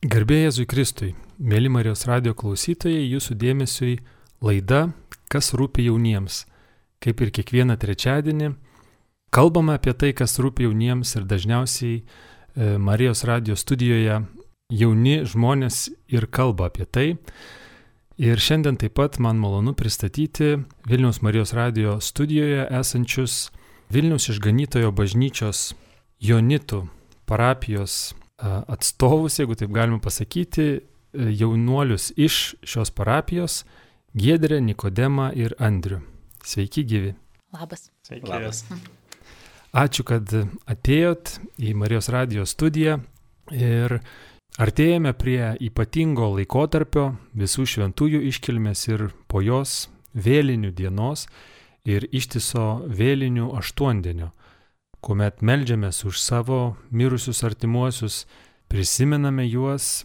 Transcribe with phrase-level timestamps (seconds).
[0.00, 3.98] Garbėjai Jėzui Kristui, mėly Marijos radio klausytojai, jūsų dėmesiui
[4.40, 4.94] laida
[5.28, 6.46] Kas rūpi jauniems.
[7.04, 8.48] Kaip ir kiekvieną trečiadienį,
[9.28, 14.22] kalbame apie tai, kas rūpi jauniems ir dažniausiai e, Marijos radio studijoje
[14.72, 17.06] jauni žmonės ir kalba apie tai.
[18.16, 23.50] Ir šiandien taip pat man malonu pristatyti Vilniaus Marijos radio studijoje esančius
[23.92, 25.74] Vilniaus išganytojo bažnyčios
[26.24, 26.86] Jonitų
[27.28, 30.80] parapijos atstovus, jeigu taip galima pasakyti, e,
[31.12, 33.64] jaunuolius iš šios parapijos-
[34.24, 36.00] Gedrė, Nikodemą ir Andrių.
[36.44, 37.14] Sveiki gyvi.
[37.52, 37.90] Labas.
[38.02, 38.26] Sveiki.
[38.28, 38.64] Labas.
[39.72, 40.26] Ačiū, kad
[40.66, 43.00] atėjot į Marijos radijos studiją
[43.54, 44.00] ir
[44.58, 51.28] artėjame prie ypatingo laikotarpio visų šventųjų iškilmės ir po jos vėlinių dienos
[51.86, 54.32] ir ištiso vėlinių aštuondienio
[55.00, 58.24] kuomet melžiamės už savo mirusius artimuosius,
[58.70, 60.04] prisimename juos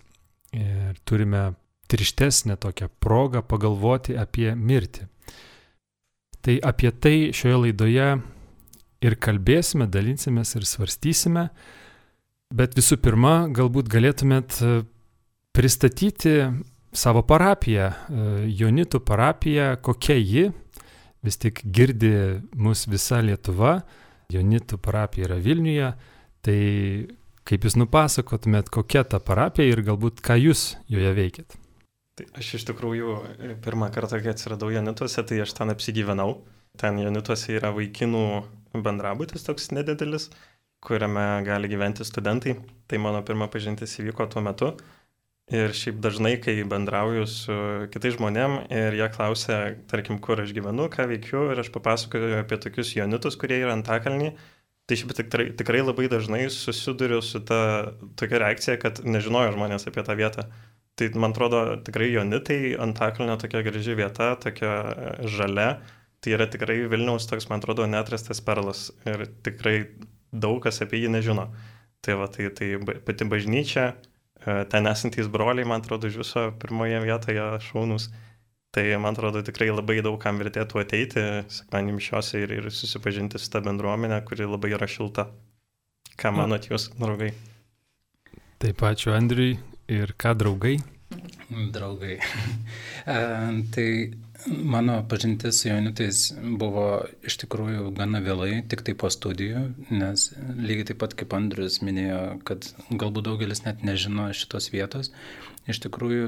[0.56, 1.54] ir turime
[1.88, 5.08] trištesnę tokią progą pagalvoti apie mirtį.
[6.42, 8.10] Tai apie tai šioje laidoje
[9.06, 11.50] ir kalbėsime, dalinsimės ir svarstysime,
[12.54, 14.76] bet visų pirma, galbūt galėtumėt e,
[15.56, 16.36] pristatyti
[16.96, 18.28] savo parapiją, e,
[18.62, 20.46] Jonitų parapiją, kokia ji,
[21.26, 23.80] vis tik girdi mus visa Lietuva,
[24.34, 25.92] Jonitų parapija yra Vilniuje,
[26.46, 26.58] tai
[27.46, 31.58] kaip jūs nupasakotumėt, kokia ta parapija ir galbūt ką jūs joje veikėt?
[32.16, 33.16] Tai aš iš tikrųjų
[33.64, 36.40] pirmą kartą, kai atsiradau Jonituose, tai aš ten apsigyvenau.
[36.80, 38.26] Ten Jonituose yra vaikinų
[38.84, 40.30] bendrabutis toks nedidelis,
[40.84, 42.56] kuriame gali gyventi studentai.
[42.88, 44.72] Tai mano pirma pažintis įvyko tuo metu.
[45.54, 47.56] Ir šiaip dažnai, kai bendrauju su
[47.94, 49.58] kitais žmonėm ir jie klausia,
[49.92, 54.32] tarkim, kur aš gyvenu, ką veikiu, ir aš papasakoju apie tokius jonitus, kurie yra antakalnį,
[54.90, 57.60] tai šiaip tikrai, tikrai labai dažnai susiduriu su ta
[58.18, 60.48] tokia reakcija, kad nežinojo žmonės apie tą vietą.
[60.98, 64.74] Tai man atrodo, tikrai jonitai antakalnio tokia graži vieta, tokia
[65.30, 65.70] žalia,
[66.26, 69.78] tai yra tikrai Vilniaus toks, man atrodo, netrastas perlas ir tikrai
[70.34, 71.52] daug kas apie jį nežino.
[72.02, 72.74] Tai va, tai, tai
[73.06, 73.92] pati bažnyčia
[74.72, 78.10] ten esantys broliai, man atrodo, iš viso pirmoje vietoje šaunus.
[78.76, 83.48] Tai man atrodo tikrai labai daug kam vertėtų ateiti sekmanį mišiuose ir, ir susipažinti su
[83.54, 85.30] tą bendruomenę, kuri labai yra šilta.
[86.20, 87.32] Ką manot jūs, draugai?
[88.60, 89.56] Taip, ačiū Andriui.
[89.92, 90.76] Ir ką draugai?
[91.72, 92.18] Draugai.
[93.16, 93.18] e,
[93.76, 93.88] tai
[94.46, 96.20] Mano pažintis su jaunitais
[96.60, 96.86] buvo
[97.26, 102.20] iš tikrųjų gana vėlai, tik tai po studijų, nes lygiai taip pat kaip Andrius minėjo,
[102.46, 105.10] kad galbūt daugelis net nežino šitos vietos.
[105.66, 106.26] Iš tikrųjų,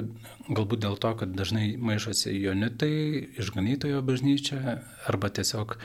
[0.49, 5.81] galbūt dėl to, kad dažnai maišosi jonitai, išganytojo bažnyčia, arba tiesiog e,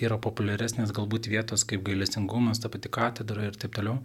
[0.00, 3.98] yra populiaresnės galbūt vietos kaip gailestingumas, ta pati katedra ir taip toliau.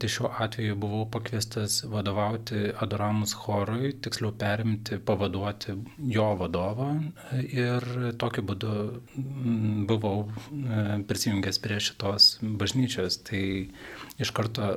[0.00, 5.76] Tai šiuo atveju buvau pakviestas vadovauti Adoramus chorui, tiksliau perimti, pavaduoti
[6.16, 6.90] jo vadovą
[7.44, 7.88] ir
[8.20, 8.74] tokiu būdu
[9.92, 13.20] buvau e, prisijungęs prie šitos bažnyčios.
[13.28, 13.44] Tai
[14.16, 14.76] iš karto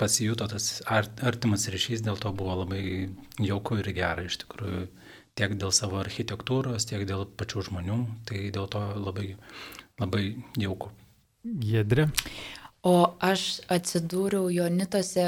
[0.00, 2.82] pasijuto tas artimas ryšys, dėl to buvo labai
[3.38, 4.86] jauku ir gera iš tikrųjų.
[5.38, 9.34] Tiek dėl savo architektūros, tiek dėl pačių žmonių, tai dėl to labai,
[10.02, 10.24] labai
[10.58, 10.90] jauku.
[11.44, 12.10] Gedrė.
[12.80, 15.24] O aš atsidūriau Jonitose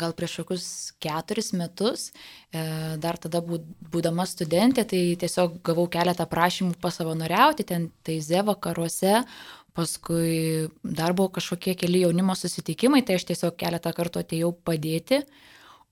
[0.00, 2.62] gal prieš kokius keturis metus, e,
[2.96, 9.26] dar tada būdama studentė, tai tiesiog gavau keletą prašymų pasavanoriauti ten taize vakaruose,
[9.76, 15.20] paskui dar buvo kažkokie keli jaunimo susitikimai, tai aš tiesiog keletą kartų atėjau padėti,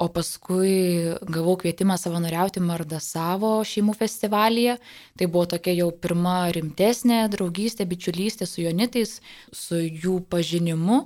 [0.01, 4.75] o paskui gavau kvietimą savanoriauti Mardasavo šeimų festivalyje.
[5.21, 9.21] Tai buvo tokia jau pirma rimtesnė draugystė, bičiulystė su jonitais,
[9.55, 11.05] su jų pažinimu.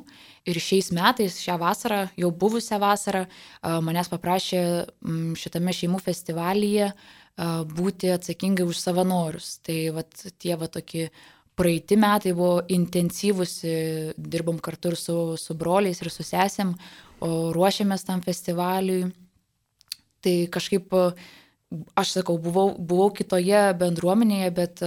[0.49, 3.27] Ir šiais metais, šią vasarą, jau buvusią vasarą,
[3.85, 4.63] manęs paprašė
[5.37, 6.95] šitame šeimų festivalyje
[7.69, 9.59] būti atsakingai už savanorius.
[9.67, 11.11] Tai vat, tie va tokie
[11.59, 13.61] praeiti metai buvo intensyvus,
[14.17, 16.75] dirbom kartu ir su, su broliais, ir su sesėm,
[17.21, 19.09] ruošiamės tam festivaliui.
[20.23, 20.95] Tai kažkaip,
[21.99, 24.83] aš sakau, buvau, buvau kitoje bendruomenėje, bet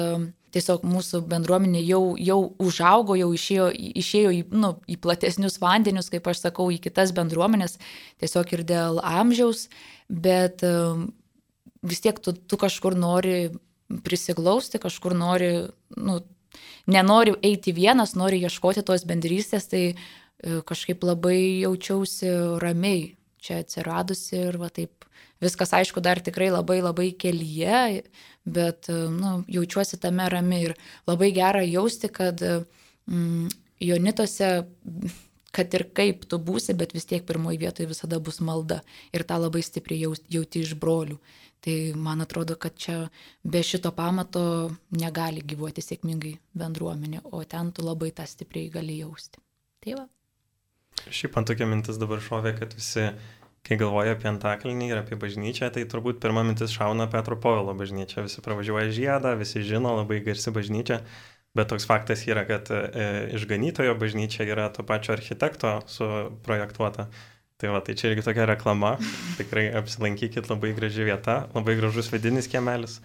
[0.51, 3.69] tiesiog mūsų bendruomenė jau, jau užaugo, jau išėjo,
[4.01, 7.77] išėjo į, nu, į platesnius vandenius, kaip aš sakau, į kitas bendruomenės,
[8.19, 9.69] tiesiog ir dėl amžiaus,
[10.11, 10.63] bet
[11.81, 13.51] vis tiek tu, tu kažkur nori
[14.05, 15.51] prisiglausti, kažkur nori,
[15.97, 16.19] nu,
[16.87, 19.95] nenoriu eiti vienas, noriu ieškoti tos bendrystės, tai e,
[20.67, 22.31] kažkaip labai jaučiausi
[22.61, 25.07] ramiai čia atsiradusi ir va taip.
[25.41, 28.03] Viskas, aišku, dar tikrai labai labai kelyje,
[28.45, 30.75] bet e, nu, jaučiuosi tame rami ir
[31.09, 33.49] labai gera jausti, kad mm,
[33.81, 34.51] Jonitose
[35.51, 38.81] kad ir kaip tu būsi, bet vis tiek pirmoji vietoje visada bus malda.
[39.11, 41.19] Ir tą labai stipriai jauti iš brolių.
[41.61, 42.95] Tai man atrodo, kad čia
[43.43, 49.37] be šito pamato negali gyvuoti sėkmingai bendruomenė, o ten tu labai tą stipriai gali jausti.
[49.85, 50.07] Tai va.
[51.05, 53.05] Šiaip man tokia mintis dabar šovė, kad visi,
[53.65, 58.25] kai galvoja apie Antakalnį ir apie bažnyčią, tai turbūt pirma mintis šauna Petro Povilo bažnyčia.
[58.25, 61.03] Visi pravažiuoja žiedą, visi žino, labai garsi bažnyčia.
[61.57, 63.05] Bet toks faktas yra, kad e,
[63.35, 67.09] išganytojo bažnyčia yra to pačio architekto suprojektuota.
[67.61, 68.93] Tai va, tai čia irgi tokia reklama.
[69.39, 73.01] Tikrai apsilankykit, labai graži vieta, labai gražus vidinis kiemelis.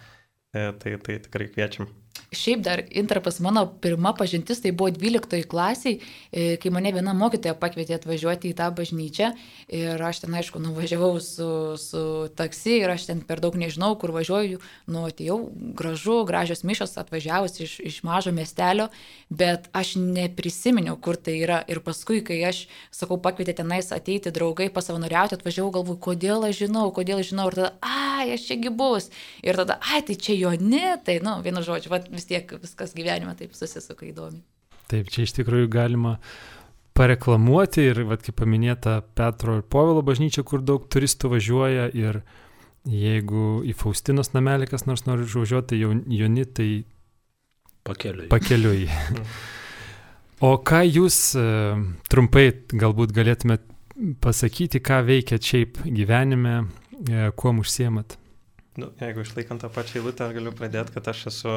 [0.55, 1.91] E, tai, tai tikrai kviečiam.
[2.35, 6.01] Šiaip dar intarpas mano pirma pažintis tai buvo 12 klasiai,
[6.31, 9.29] e, kai mane viena mokytoja pakvietė atvažiuoti į tą bažnyčią
[9.71, 11.47] ir aš ten aišku nuvažiavau su,
[11.79, 12.01] su
[12.35, 14.59] taksi ir aš ten per daug nežinau, kur važiuoju,
[14.91, 15.37] nu atėjau
[15.79, 18.89] gražu, gražios mišos atvažiavus iš, iš mažo miestelio,
[19.29, 21.61] bet aš neprisiminiau, kur tai yra.
[21.71, 26.89] Ir paskui, kai aš, sakau, pakvietė tenais ateiti draugai pasavanoriauti, atvažiavau galvoju, kodėl aš žinau,
[26.95, 27.47] kodėl aš žinau?
[27.47, 29.09] Ir tada, ai, aš čiagi bus.
[29.45, 32.95] Ir tada, ai, tai čia jo ne, tai, nu, vienu žodžiu, va, vis tiek viskas
[32.97, 34.41] gyvenime taip susisuka įdomi.
[34.87, 36.17] Taip, čia iš tikrųjų galima
[36.97, 42.21] pareklamuoti ir, vad kaip paminėta, Petro ir Povilo bažnyčia, kur daug turistų važiuoja ir
[42.87, 45.81] jeigu į Faustinos namelį kas nors nori užvažiuoti, tai
[46.17, 46.69] jauni, tai
[47.87, 48.29] pakeliui.
[48.31, 48.87] pakeliui.
[50.47, 51.47] o ką jūs e,
[52.11, 53.67] trumpai galbūt galėtumėt
[54.23, 56.61] pasakyti, ką veikiat šiaip gyvenime,
[57.03, 58.17] e, kuo užsiemat?
[58.77, 61.53] Nu, jeigu išlaikant tą pačią eilutę, galiu pradėti, kad aš esu,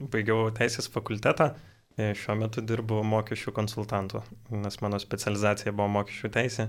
[0.00, 1.50] baigiau teisės fakultetą,
[1.96, 6.68] e, šiuo metu dirbu mokesčių konsultantu, nes mano specializacija buvo mokesčių teisė,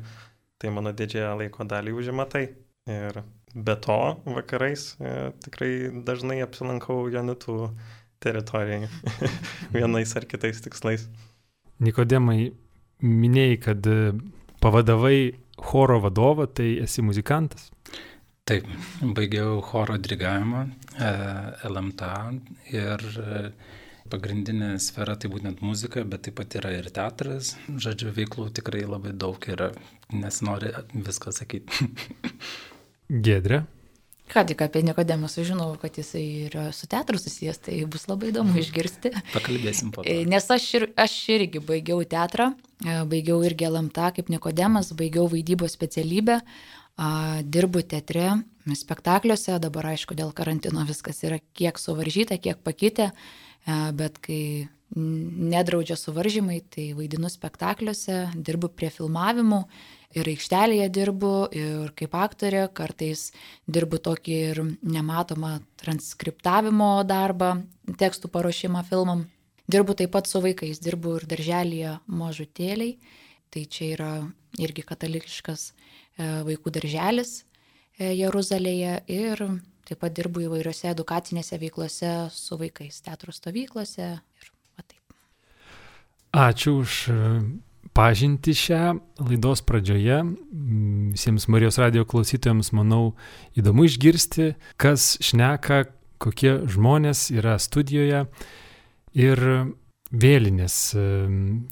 [0.58, 2.48] tai mano didžiąją laiko dalį užima tai.
[2.88, 3.22] Ir
[3.54, 5.72] be to, vakarais e, tikrai
[6.08, 7.72] dažnai apsilankau Janitų
[8.24, 8.88] teritorijai
[9.76, 11.08] vienais ar kitais tikslais.
[11.84, 12.54] Nikodemai,
[13.04, 13.90] minėjai, kad
[14.64, 15.20] pavadavai
[15.58, 17.70] choro vadovą, tai esi muzikantas.
[18.48, 18.68] Taip,
[19.04, 20.62] baigiau choro dirigavimą
[21.04, 21.08] e,
[21.68, 22.12] LMTA
[22.72, 23.40] ir e,
[24.08, 27.58] pagrindinė sfera tai būtent muzika, bet taip pat yra ir teatras.
[27.68, 29.74] Žodžiu, veiklų tikrai labai daug yra,
[30.16, 31.90] nes nori viską sakyti.
[33.28, 33.66] Gedrė.
[34.32, 38.54] Ką tik apie Nikodemą sužinojau, kad jisai yra su teatru susijęs, tai bus labai įdomu
[38.54, 38.64] mhm.
[38.64, 39.12] išgirsti.
[39.36, 40.08] Pakalbėsim po to.
[40.08, 42.54] E, nes aš, ir, aš irgi baigiau teatrą,
[43.12, 46.42] baigiau irgi LMTA kaip Nikodemas, baigiau vaidybos specialybę,
[46.98, 48.32] dirbu teatre,
[48.76, 53.12] spektakliuose, dabar aišku dėl karantino viskas yra kiek suvaržyta, kiek pakitę,
[53.94, 59.62] bet kai nedraudžia suvaržymai, tai vaidinu spektakliuose, dirbu prie filmavimų
[60.18, 63.30] ir aikštelėje dirbu ir kaip aktorė, kartais
[63.68, 67.58] dirbu tokį ir nematomą transkriptavimo darbą,
[68.00, 69.28] tekstų paruošimą filmam.
[69.68, 72.96] Dirbu taip pat su vaikais, dirbu ir darželėje mažutėliai,
[73.52, 74.12] tai čia yra
[74.58, 77.44] irgi katalikiškas E, vaikų darželis
[78.00, 79.44] e, Jeruzalėje ir
[79.88, 85.16] taip pat dirbu įvairiose edukacinėse veiklose su vaikais, teatro stovyklose ir va taip.
[86.34, 87.22] Ačiū už e,
[87.96, 88.98] pažinti šią
[89.30, 90.20] laidos pradžioje.
[91.14, 93.16] Visiems Marijos radio klausytojams, manau,
[93.58, 95.86] įdomu išgirsti, kas šneka,
[96.22, 98.26] kokie žmonės yra studijoje.
[99.18, 99.40] Ir
[100.14, 100.76] vėlinės,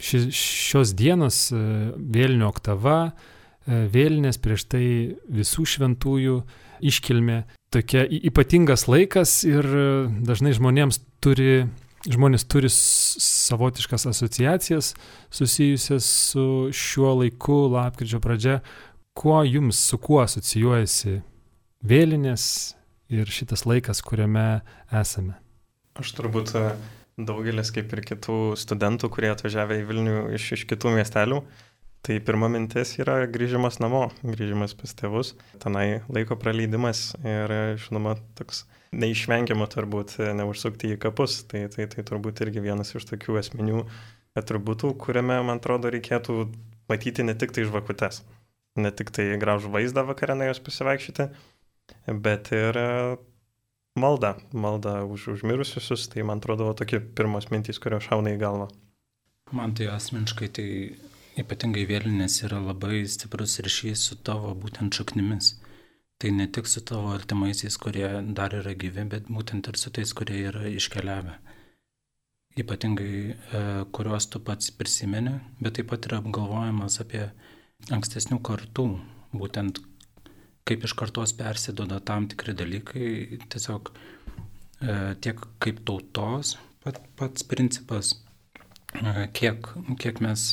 [0.01, 3.34] ši, šios dienos vėlinio oktava, E,
[3.65, 4.85] vėlinės, prieš tai
[5.31, 6.39] visų šventųjų
[6.85, 7.43] iškilmė.
[7.73, 9.87] Tokia ypatingas laikas ir e,
[10.25, 11.65] dažnai žmonėms turi,
[12.07, 14.93] žmonės turi savotiškas asociacijas
[15.33, 18.59] susijusias su šiuo laiku, lapkričio pradžia.
[19.15, 21.21] Kuo jums, su kuo asocijuojasi
[21.85, 22.45] vėlinės
[23.13, 24.61] ir šitas laikas, kuriame
[24.91, 25.37] esame?
[25.99, 26.65] Aš turbūt e,
[27.17, 31.41] daugelis, kaip ir kitų studentų, kurie atvažiavę į Vilnių iš, iš kitų miestelių,
[32.05, 35.31] Tai pirma mintis yra grįžimas namo, grįžimas pas tėvus,
[35.63, 41.39] tenai laiko praleidimas ir, žinoma, toks neišvengiama turbūt neužsukti į kapus.
[41.49, 43.81] Tai, tai, tai turbūt irgi vienas iš tokių esminių
[44.37, 46.37] atributų, kuriame, man atrodo, reikėtų
[46.91, 48.21] matyti ne tik tai žvakutes,
[48.77, 51.29] ne tik tai gražų vaizdą vakarę nuėjus pasivaikščioti,
[52.21, 52.79] bet ir
[53.97, 58.69] malda, malda už užmirusius, tai man atrodo tokie pirmos mintys, kurios šauna į galvą.
[59.55, 60.69] Man tai asmeniškai tai
[61.35, 65.55] Ypatingai vėlinės yra labai stiprus ryšys su tavo būtent šaknimis.
[66.15, 70.13] Tai ne tik su tavo artimaisiais, kurie dar yra gyvi, bet būtent ir su tais,
[70.15, 71.33] kurie yra iškeliavę.
[72.63, 77.25] Ypatingai, e, kuriuos tu pats prisimeni, bet taip pat yra apgalvojimas apie
[77.91, 78.85] ankstesnių kartų,
[79.35, 79.83] būtent
[80.65, 83.09] kaip iš kartos persidoda tam tikri dalykai,
[83.51, 88.15] tiesiog e, tiek kaip tautos pat, pats principas
[89.35, 89.69] kiek,
[90.01, 90.47] kiek mes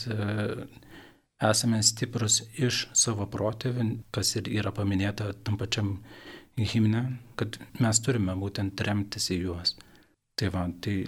[1.50, 5.96] esame stiprus iš savo protėvių, kas ir yra paminėta tam pačiam
[6.56, 7.02] himne,
[7.36, 9.74] kad mes turime būtent remtis į juos.
[10.38, 11.02] Tai va, tai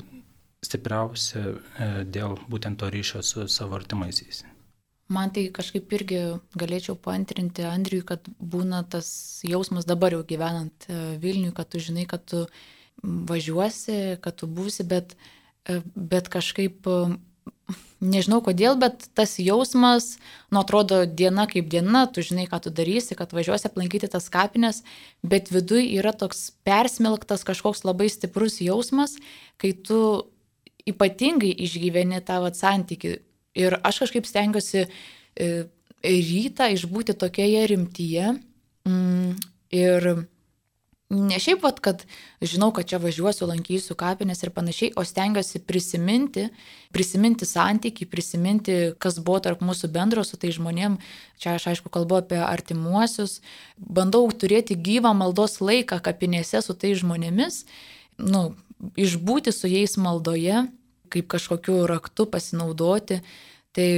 [0.64, 4.44] stipriausia e, dėl būtent to ryšio su savo artimaisiais.
[5.12, 6.20] Man tai kažkaip irgi
[6.56, 9.08] galėčiau paantrinti Andriui, kad būna tas
[9.44, 12.46] jausmas dabar jau gyvenant e, Vilniui, kad tu žinai, kad tu
[13.02, 15.43] važiuosi, kad tu būsi, bet, e,
[15.94, 16.88] bet kažkaip
[18.04, 20.18] nežinau kodėl, bet tas jausmas,
[20.52, 24.82] nu atrodo diena kaip diena, tu žinai, ką tu darysi, kad važiuosi aplankyti tas kapines,
[25.24, 29.16] bet viduj yra toks persmelktas kažkoks labai stiprus jausmas,
[29.60, 30.00] kai tu
[30.88, 33.16] ypatingai išgyveni tą vat, santyki.
[33.56, 35.48] Ir aš kažkaip stengiuosi e,
[36.04, 38.34] rytą išbūti tokioje rimtyje.
[38.84, 39.36] Mm,
[39.72, 40.10] ir
[41.10, 42.02] ne šiaip, vat, kad
[42.40, 46.46] žinau, kad čia važiuosiu, lankysiu kapinės ir panašiai, o stengiuosi prisiminti,
[46.96, 50.96] prisiminti santyki, prisiminti, kas buvo tarp mūsų bendro su tai žmonėm.
[51.42, 53.40] Čia aš aišku kalbu apie artimuosius.
[53.76, 57.64] Bandau turėti gyvą maldos laiką kapinėse su tai žmonėmis.
[58.18, 58.54] Nu,
[58.96, 60.66] išbūti su jais maldoje,
[61.12, 63.20] kaip kažkokiu raktu pasinaudoti.
[63.74, 63.90] Tai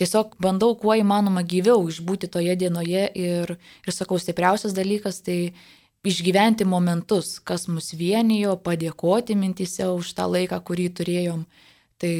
[0.00, 3.54] tiesiog bandau kuo įmanoma gyviau išbūti toje dienoje ir,
[3.86, 5.54] ir sakau, stipriausias dalykas tai
[6.06, 11.44] išgyventi momentus, kas mus vienijo, padėkoti mintise už tą laiką, kurį turėjom.
[12.02, 12.12] Tai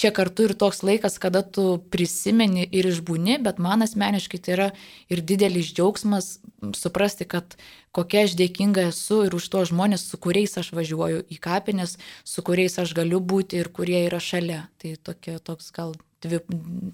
[0.00, 4.68] čia kartu ir toks laikas, kada tu prisimeni ir išbūni, bet man asmeniškai tai yra
[5.12, 6.38] ir didelis džiaugsmas
[6.76, 7.56] suprasti, kad
[7.96, 12.44] kokia aš dėkinga esu ir už to žmonės, su kuriais aš važiuoju į kapines, su
[12.46, 14.64] kuriais aš galiu būti ir kurie yra šalia.
[14.80, 15.92] Tai tokia, toks gal
[16.24, 16.40] dvi,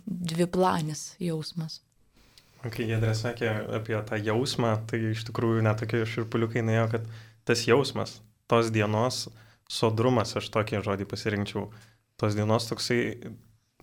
[0.07, 1.85] dviplanis jausmas.
[2.73, 7.11] Kai Jedrė sakė apie tą jausmą, tai iš tikrųjų netokie širpuliukai nuėjo, kad
[7.47, 8.19] tas jausmas,
[8.51, 9.27] tos dienos
[9.71, 11.69] sodrumas, aš tokį žodį pasirinkčiau,
[12.21, 13.01] tos dienos toksai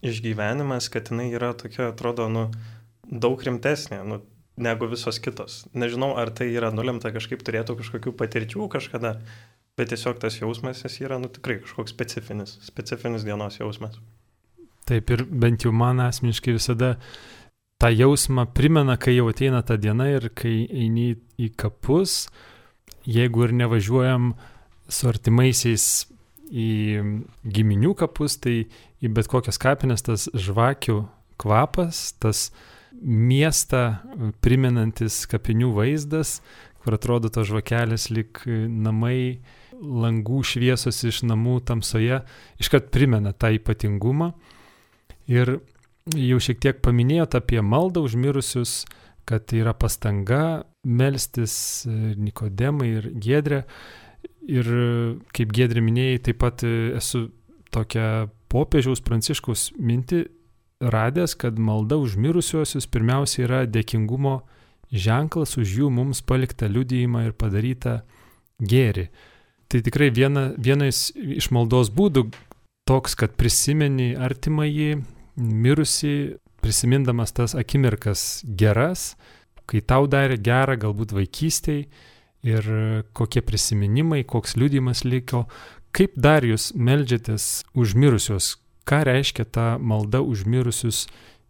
[0.04, 2.48] išgyvenimas, kad jinai yra tokia, atrodo, nu,
[3.08, 4.20] daug rimtesnė nu,
[4.60, 5.64] negu visos kitos.
[5.74, 9.16] Nežinau, ar tai yra nulemta kažkaip turėtų kažkokių patirčių kažkada,
[9.80, 13.98] bet tiesiog tas jausmas jis yra, nu, tikrai kažkoks specifinis, specifinis dienos jausmas.
[14.88, 16.98] Taip ir bent jau man asmeniškai visada
[17.84, 22.30] tą jausmą primena, kai jau ateina ta diena ir kai eini į kapus,
[23.04, 24.30] jeigu ir nevažiuojam
[24.88, 25.88] su artimaisiais
[26.48, 26.70] į
[27.44, 28.70] giminių kapus, tai
[29.04, 31.02] į bet kokias kapines tas žvakių
[31.44, 32.46] kvapas, tas
[33.04, 33.98] miestą
[34.40, 36.38] primenantis kapinių vaizdas,
[36.86, 39.42] kur atrodo tos žvakelės lik namai,
[39.84, 42.24] langų šviesos iš namų tamsoje,
[42.64, 44.32] iškart primena tą ypatingumą.
[45.28, 45.58] Ir
[46.12, 48.84] jau šiek tiek paminėjot apie maldą užmirusius,
[49.24, 53.64] kad yra pastanga melstis Nikodemai ir Gedrė.
[54.44, 54.68] Ir
[55.36, 57.30] kaip Gedrė minėjai, taip pat esu
[57.74, 60.26] tokią popiežiaus pranciškaus mintį
[60.84, 64.42] radęs, kad malda už mirusiuosius pirmiausia yra dėkingumo
[64.94, 68.02] ženklas už jų mums paliktą liudijimą ir padarytą
[68.62, 69.08] gėrį.
[69.72, 72.28] Tai tikrai viena, vienas iš maldos būdų
[72.86, 75.02] toks, kad prisimeni artimąjį,
[75.36, 79.14] mirusi, prisimindamas tas akimirkas geras,
[79.68, 81.88] kai tau darė gerą, galbūt vaikystėje
[82.44, 82.68] ir
[83.16, 85.46] kokie prisiminimai, koks liūdimas liko,
[85.96, 91.06] kaip dar jūs melžiatės už mirusios, ką reiškia ta malda už mirusius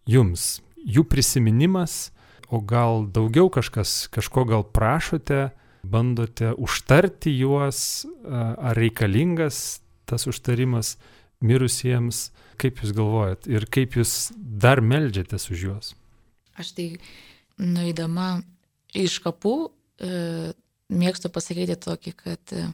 [0.06, 2.12] jums, jų prisiminimas,
[2.54, 5.50] o gal daugiau kažkas, kažko gal prašote,
[5.84, 10.98] bandote užtarti juos, ar reikalingas tas užtarimas
[11.44, 12.30] mirusiems,
[12.62, 15.94] Kaip Jūs galvojat ir kaip Jūs dar melžiatės už juos?
[16.60, 16.88] Aš tai
[17.58, 18.44] nueidama
[18.94, 20.54] iš kapų e,
[20.94, 22.68] mėgstu pasakyti tokį, kad e,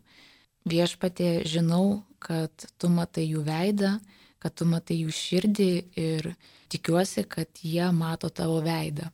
[0.70, 3.96] viešpatė žinau, kad tu matai jų veidą,
[4.44, 6.34] kad tu matai jų širdį ir
[6.72, 9.08] tikiuosi, kad jie mato tavo veidą.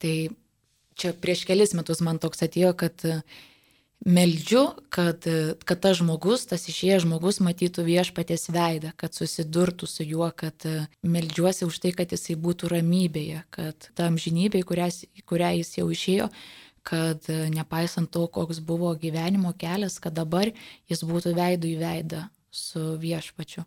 [0.00, 0.14] Tai
[0.96, 3.04] čia prieš kelis metus man toks atėjo, kad
[4.06, 5.24] meldžiu, kad,
[5.64, 10.64] kad tas žmogus, tas išėjęs žmogus matytų viešpatės veidą, kad susidurtų su juo, kad
[11.04, 16.30] meldžiuosi už tai, kad jisai būtų ramybėje, kad ta amžinybė, kurią jis jau išėjo,
[16.86, 20.48] kad nepaisant to, koks buvo gyvenimo kelias, kad dabar
[20.88, 23.66] jis būtų veidų į veidą su viešpačiu.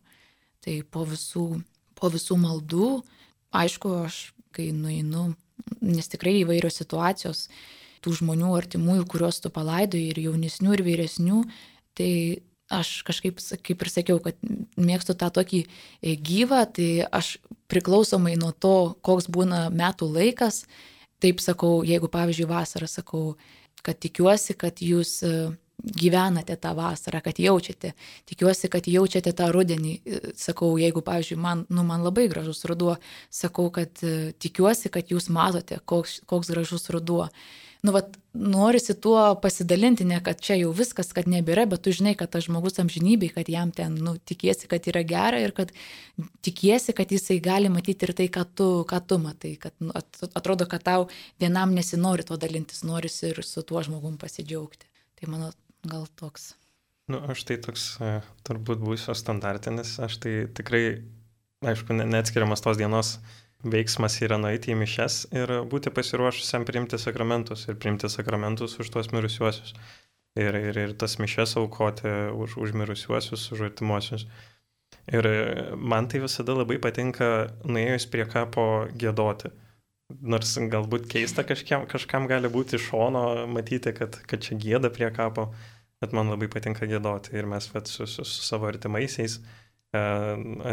[0.63, 1.45] Tai po visų,
[1.99, 2.89] po visų maldų,
[3.53, 5.33] aišku, aš kai nueinu,
[5.83, 7.47] nes tikrai įvairios situacijos,
[8.03, 11.43] tų žmonių artimųjų, kuriuos tu palaidai ir jaunesnių, ir vyresnių,
[11.98, 12.12] tai
[12.74, 14.38] aš kažkaip, kaip ir sakiau, kad
[14.79, 17.38] mėgstu tą tokį e, gyvą, tai aš
[17.72, 20.63] priklausomai nuo to, koks būna metų laikas,
[21.24, 23.25] taip sakau, jeigu pavyzdžiui vasarą sakau,
[23.83, 25.33] kad tikiuosi, kad jūs e,
[25.81, 27.93] gyvenate tą vasarą, kad jaučiate.
[28.29, 29.95] Tikiuosi, kad jaučiate tą rudenį.
[30.39, 32.95] Sakau, jeigu, pavyzdžiui, man, nu, man labai gražus ruduo,
[33.33, 37.29] sakau, kad e, tikiuosi, kad jūs matote, koks, koks gražus ruduo
[37.83, 42.13] nu, vat, norisi tuo pasidalinti, ne kad čia jau viskas, kad nebėra, bet tu žinai,
[42.17, 45.73] kad tas žmogus amžinybei, kad jam ten, nu, tikiesi, kad yra gera ir kad
[46.45, 49.91] tikiesi, kad jisai gali matyti ir tai, ką tu, ką tu matai, kad nu,
[50.31, 51.09] atrodo, kad tau
[51.43, 54.87] vienam nesinori to dalintis, norisi ir su tuo žmogum pasidžiaugti.
[55.19, 55.51] Tai mano
[55.87, 56.53] gal toks.
[57.11, 60.83] Nu, aš tai toks e, turbūt būsiu standartinis, aš tai tikrai,
[61.67, 63.17] aišku, neatskiriamas tos dienos
[63.63, 69.11] veiksmas yra nueiti į mišes ir būti pasiruošusiam priimti sakramentus ir priimti sakramentus už tuos
[69.15, 69.75] mirusiuosius.
[70.39, 74.25] Ir, ir, ir tas mišes aukoti už, už mirusiuosius, už artimuosius.
[75.11, 75.27] Ir
[75.77, 79.51] man tai visada labai patinka nuėjus prie kapo gėdoti.
[80.21, 85.09] Nors galbūt keista kažkiam, kažkam gali būti iš šono matyti, kad, kad čia gėda prie
[85.13, 85.51] kapo,
[86.03, 87.33] bet man labai patinka gėdoti.
[87.39, 90.03] Ir mes vat, su, su, su savo artimaisiais e,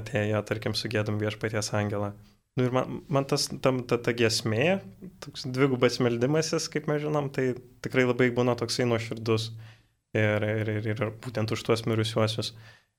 [0.00, 2.12] atėję, tarkim, sugėdam viešpaties angelą.
[2.58, 4.80] Nu ir man, man tas, tam, ta, ta giesmė,
[5.22, 7.52] toks dvigubas meldimasis, kaip mes žinom, tai
[7.84, 9.52] tikrai labai būna toksai nuoširdus.
[10.18, 12.50] Ir, ir, ir, ir būtent už tuos mirusiuosius.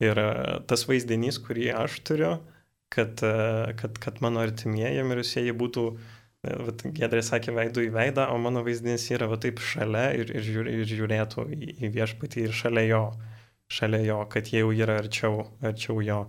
[0.02, 0.32] Ir e,
[0.72, 2.32] tas vaizdinys, kurį aš turiu,
[2.94, 8.28] kad, e, kad, kad mano artimieji mirusieji būtų, e, vat, Gedrė sakė, veidų į veidą,
[8.34, 12.56] o mano vaizdinys yra va taip šalia ir, ir, žiūr, ir žiūrėtų į, viešpatį ir
[12.58, 13.02] šalia jo,
[13.72, 16.22] šalia jo, kad jie jau yra arčiau, arčiau jo.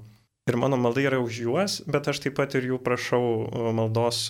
[0.51, 3.23] Ir mano malda yra už juos, bet aš taip pat ir jų prašau
[3.79, 4.25] maldos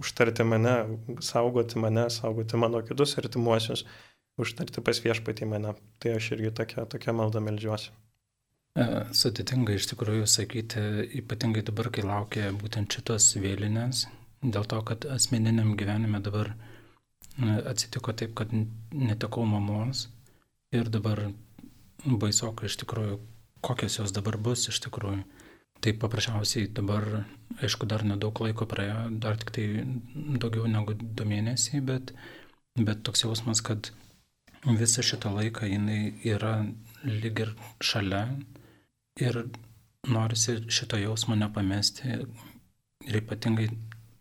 [0.00, 0.76] užtarti mane,
[1.20, 3.84] saugoti mane, saugoti mano kitus artimuosius,
[4.40, 5.74] užtarti pas viešpatį mane.
[6.00, 7.92] Tai aš irgi tokia, tokia malda melžiuosi.
[8.80, 10.86] E, sudėtinga iš tikrųjų sakyti,
[11.20, 14.06] ypatingai dabar, kai laukia būtent šitos vėlinės,
[14.42, 16.56] dėl to, kad asmeniniam gyvenime dabar e,
[17.70, 20.08] atsitiko taip, kad netekau mamos
[20.74, 21.28] ir dabar
[22.04, 23.20] baisoka iš tikrųjų,
[23.62, 25.22] kokios jos dabar bus iš tikrųjų.
[25.82, 27.24] Tai paprasčiausiai dabar,
[27.58, 29.64] aišku, dar nedaug laiko praėjo, dar tik tai
[30.38, 32.12] daugiau negu du mėnesiai, bet,
[32.78, 33.90] bet toks jausmas, kad
[34.62, 36.60] visą šitą laiką jinai yra
[37.02, 37.50] lyg ir
[37.82, 38.28] šalia
[39.18, 39.40] ir
[40.06, 43.66] norisi šito jausmo nepamesti ir ypatingai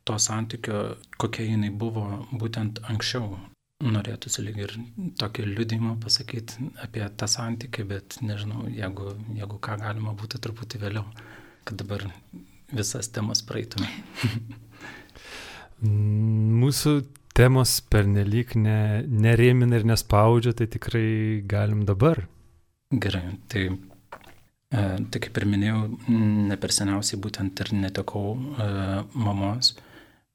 [0.08, 0.82] to santykio,
[1.22, 3.38] kokia jinai buvo būtent anksčiau.
[3.82, 4.74] Norėtųsi lyg ir
[5.18, 11.08] tokį liūdimą pasakyti apie tą santykį, bet nežinau, jeigu, jeigu ką galima būtų truputį vėliau
[11.64, 12.06] kad dabar
[12.72, 13.90] visas temas praeitume.
[16.62, 16.92] Mūsų
[17.38, 22.26] temos pernelyg ne, nerėmina ir nespaudžia, tai tikrai galim dabar.
[22.92, 25.80] Gerai, tai, e, tai kaip ir minėjau,
[26.12, 28.68] ne per seniausiai būtent ir netekau e,
[29.16, 29.74] mamos,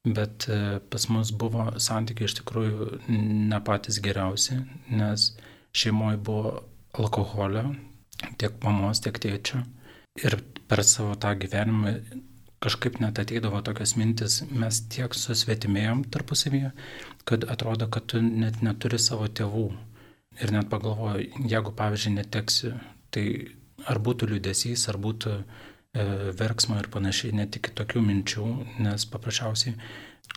[0.06, 4.60] bet e, pas mus buvo santykiai iš tikrųjų ne patys geriausi,
[4.92, 5.32] nes
[5.76, 6.52] šeimoje buvo
[6.96, 7.66] alkoholio,
[8.40, 9.64] tiek mamos, tiek tėčio.
[10.22, 10.38] Ir
[10.70, 11.96] per savo tą gyvenimą
[12.64, 16.72] kažkaip net ateidavo tokios mintis, mes tiek susvetimėjom tarpusavyje,
[17.28, 19.68] kad atrodo, kad tu net neturi savo tėvų.
[20.42, 22.72] Ir net pagalvoju, jeigu pavyzdžiui neteksi,
[23.12, 23.26] tai
[23.88, 25.36] ar būtų liūdėsys, ar būtų
[26.38, 28.46] verksmo ir panašiai, net iki tokių minčių,
[28.84, 29.76] nes paprasčiausiai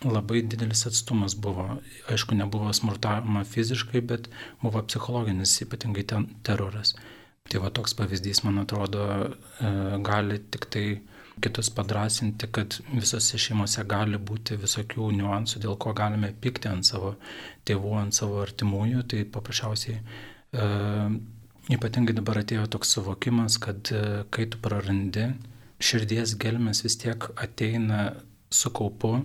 [0.06, 1.80] labai didelis atstumas buvo.
[2.12, 4.30] Aišku, nebuvo smurtavimo fiziškai, bet
[4.62, 6.96] buvo psichologinis, ypatingai ten teroras.
[7.50, 9.72] Tai va toks pavyzdys, man atrodo, e,
[10.06, 10.86] gali tik tai
[11.42, 17.16] kitus padrasinti, kad visose šeimose gali būti visokių niuansų, dėl ko galime pykti ant savo
[17.66, 19.04] tėvų, ant savo artimųjų.
[19.10, 20.70] Tai paprasčiausiai e,
[21.70, 25.30] ypatingai dabar atėjo toks suvokimas, kad e, kai tu prarandi,
[25.80, 28.10] širdies gelmes vis tiek ateina
[28.50, 29.20] su kaupu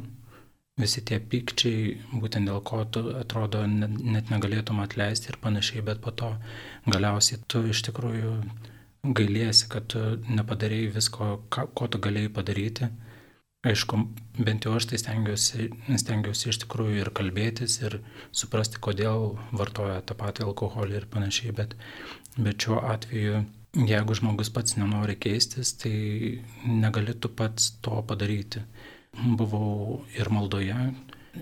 [0.80, 6.10] visi tie pykčiai, būtent dėl ko tu atrodo net negalėtum atleisti ir panašiai, bet po
[6.10, 6.32] to
[6.90, 8.34] galiausiai tu iš tikrųjų
[9.04, 12.90] gailiesi, kad tu nepadarėjai visko, ką, ko tu galėjai padaryti.
[13.64, 13.96] Aišku,
[14.44, 15.70] bent jau aš tai stengiuosi,
[16.02, 21.72] stengiuosi iš tikrųjų ir kalbėtis, ir suprasti, kodėl vartoja tą patį alkoholį ir panašiai, bet,
[22.36, 23.44] bet šiuo atveju,
[23.88, 25.94] jeigu žmogus pats nenori keistis, tai
[26.66, 28.62] negali tu pats to padaryti
[29.38, 30.78] buvau ir maldoje,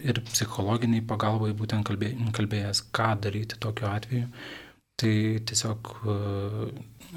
[0.01, 4.29] ir psichologiniai pagalbai būtent kalbė, kalbėjęs, ką daryti tokiu atveju.
[5.03, 5.15] Tai
[5.49, 6.17] tiesiog, e,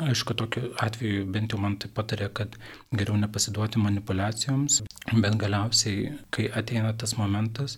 [0.10, 2.56] aišku, tokiu atveju bent jau man tai patarė, kad
[2.92, 4.82] geriau nepasiduoti manipulacijoms,
[5.14, 7.78] bet galiausiai, kai ateina tas momentas,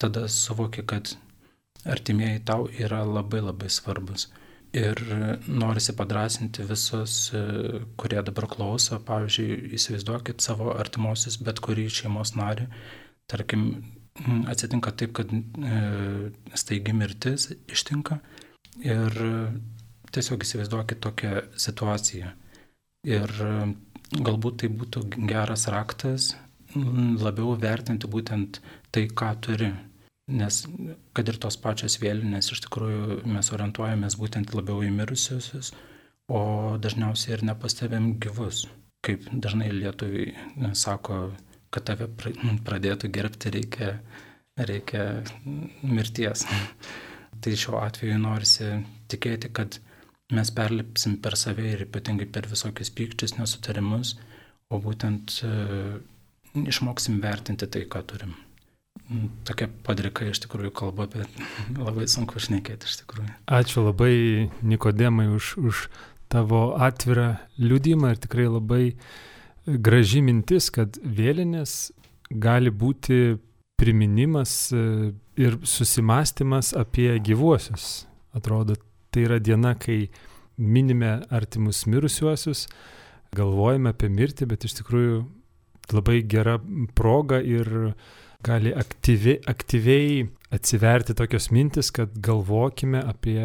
[0.00, 1.12] tada suvoki, kad
[1.84, 4.28] artimieji tau yra labai labai svarbus.
[4.76, 5.00] Ir
[5.48, 7.40] norisi padrasinti visus, e,
[7.98, 12.68] kurie dabar klauso, pavyzdžiui, įsivaizduokit savo artimuosius, bet kurį šeimos narį.
[13.30, 13.64] Tarkim,
[14.50, 15.80] atsitinka taip, kad e,
[16.54, 18.20] staigi mirtis ištinka
[18.78, 19.12] Ir
[20.14, 22.30] tiesiog įsivaizduokit tokią situaciją.
[23.08, 23.32] Ir
[24.10, 26.34] galbūt tai būtų geras raktas
[26.74, 28.60] labiau vertinti būtent
[28.94, 29.70] tai, ką turi.
[30.30, 30.62] Nes
[31.16, 35.72] kad ir tos pačios vėlinės, iš tikrųjų mes orientuojamės būtent labiau į mirusiusius,
[36.30, 36.42] o
[36.78, 38.68] dažniausiai ir nepastebėm gyvus.
[39.06, 41.32] Kaip dažnai lietuviai sako,
[41.74, 42.06] kad tave
[42.66, 43.94] pradėtų gerbti reikia,
[44.70, 45.06] reikia
[45.82, 46.46] mirties.
[47.42, 48.68] tai šiuo atveju norisi
[49.10, 49.80] tikėti, kad
[50.34, 54.14] mes perlipsim per save ir ypatingai per visokius pykčius, nesutarimus,
[54.70, 55.40] o būtent
[56.54, 58.36] išmoksim vertinti tai, ką turim.
[59.10, 61.30] Mm, tokia padrika iš tikrųjų kalba, bet
[61.86, 63.32] labai sunku šnekėti iš tikrųjų.
[63.50, 64.14] Ačiū labai
[64.62, 65.84] Nikodemai už, už
[66.30, 68.84] tavo atvirą liudymą ir tikrai labai
[69.66, 71.90] graži mintis, kad vėlinės
[72.30, 73.40] gali būti
[73.80, 78.04] priminimas e, ir susimastymas apie gyvuosius.
[78.36, 78.76] Atrodo,
[79.10, 80.04] tai yra diena, kai
[80.60, 82.68] minime artimus mirusiuosius,
[83.34, 85.24] galvojame apie mirtį, bet iš tikrųjų
[85.90, 86.60] labai gera
[86.94, 87.94] proga ir
[88.44, 90.24] gali aktyvi, aktyviai
[90.54, 93.42] atsiverti tokios mintis, kad galvokime apie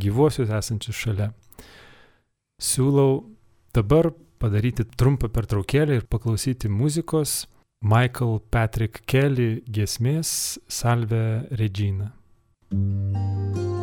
[0.00, 1.30] gyvuosius esančius šalia.
[2.62, 3.22] Siūlau
[3.74, 7.44] dabar padaryti trumpą pertraukėlę ir paklausyti muzikos
[7.82, 12.12] Michael Patrick Kelly giesmės Salve Regina.
[12.72, 13.81] thank you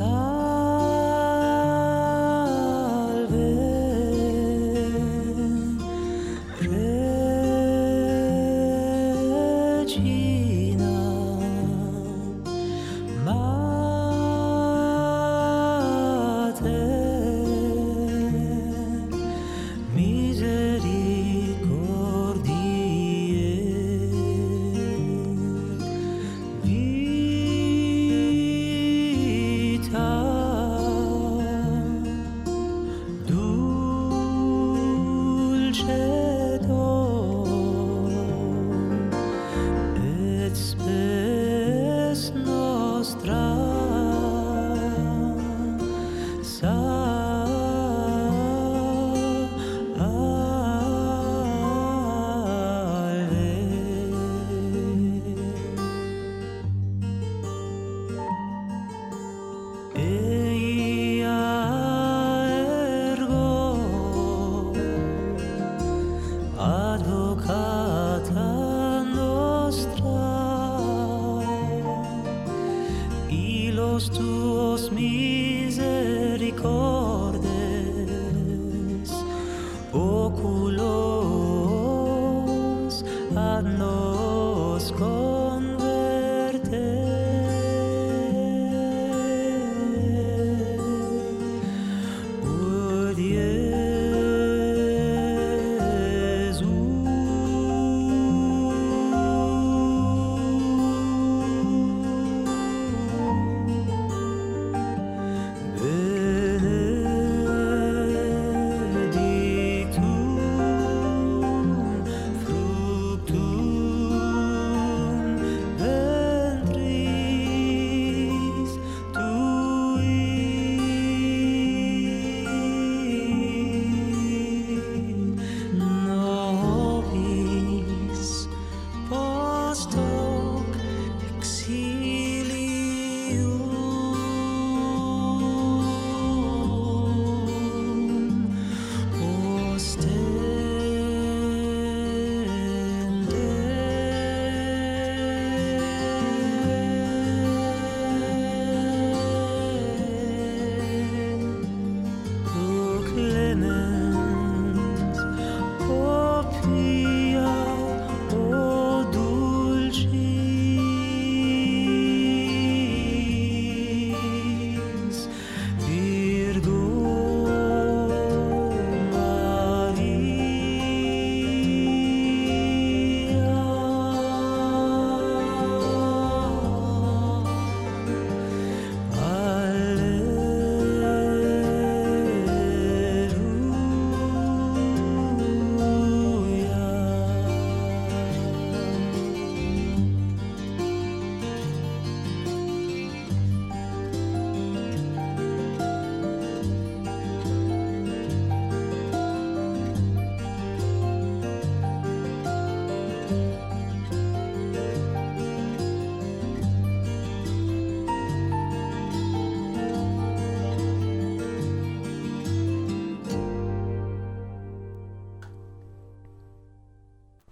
[0.00, 0.29] 사랑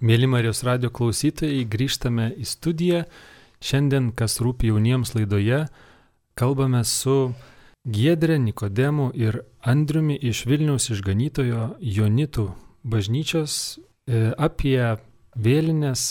[0.09, 3.03] Mėly Marijos radio klausytojai, grįžtame į studiją.
[3.61, 5.67] Šiandien, kas rūpi jauniems laidoje,
[6.39, 7.35] kalbame su
[7.85, 12.47] Giedrė Nikodemu ir Andriumi iš Vilniaus išganytojo Jonitų
[12.89, 14.81] bažnyčios e, apie
[15.37, 16.05] vėlinės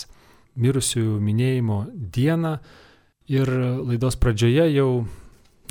[0.54, 1.78] mirusiųjų minėjimo
[2.14, 2.52] dieną.
[3.34, 4.92] Ir laidos pradžioje jau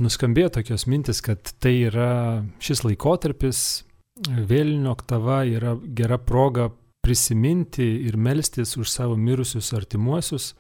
[0.04, 2.12] nuskambėjo tokios mintis, kad tai yra
[2.60, 3.64] šis laikotarpis,
[4.28, 6.68] vėlinio oktava yra gera proga
[7.08, 10.52] prisiminti ir melstis už savo mirusius artimuosius,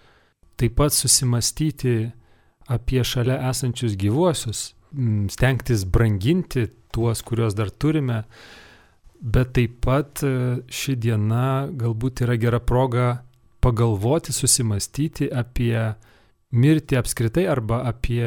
[0.55, 1.97] taip pat susimastyti
[2.71, 4.61] apie šalia esančius gyvuosius,
[5.33, 8.23] stengtis branginti tuos, kuriuos dar turime,
[9.19, 10.31] bet taip pat e,
[10.71, 13.09] ši diena galbūt yra gera proga
[13.63, 15.75] pagalvoti, susimastyti apie
[16.55, 18.23] mirtį apskritai arba apie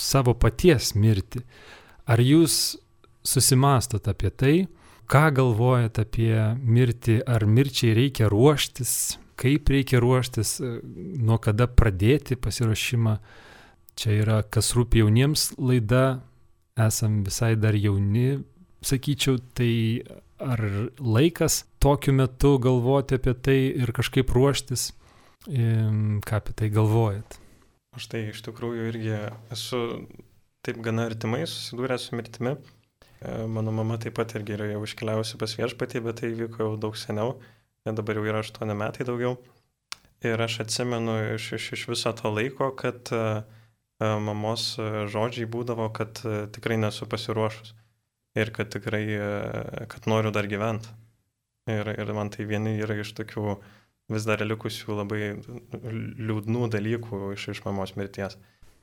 [0.00, 1.44] savo paties mirtį.
[2.08, 2.76] Ar jūs
[3.26, 4.56] susimastot apie tai,
[5.10, 10.58] ką galvojat apie mirtį, ar mirčiai reikia ruoštis, kaip reikia ruoštis,
[11.22, 13.16] nuo kada pradėti pasiruošimą.
[13.96, 16.20] Čia yra kas rūpi jauniems laida,
[16.76, 18.42] esam visai dar jauni,
[18.84, 20.04] sakyčiau, tai
[20.42, 20.60] ar
[21.00, 24.90] laikas tokiu metu galvoti apie tai ir kažkaip ruoštis,
[25.46, 27.38] ką apie tai galvojat?
[27.96, 29.14] Aš tai iš tikrųjų irgi
[29.54, 29.82] esu
[30.66, 32.56] taip gana artimai susidūręs su mirtimi
[33.24, 36.96] mano mama taip pat irgi yra jau iškeliavusi pas viešpatį, bet tai vyko jau daug
[36.98, 37.36] seniau,
[37.88, 39.36] net dabar jau yra 8 metai daugiau.
[40.24, 43.42] Ir aš atsimenu iš, iš, iš viso to laiko, kad uh,
[44.00, 44.74] mamos
[45.12, 47.74] žodžiai būdavo, kad uh, tikrai nesu pasiruošus
[48.36, 50.92] ir kad tikrai, uh, kad noriu dar gyventi.
[51.66, 53.56] Ir, ir man tai vieni yra iš tokių
[54.12, 55.20] vis dar likusių labai
[55.74, 58.36] liūdnų dalykų iš, iš mamos mirties,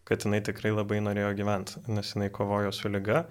[0.04, 3.24] kad jinai tikrai labai norėjo gyventi, nes jinai kovojo su lyga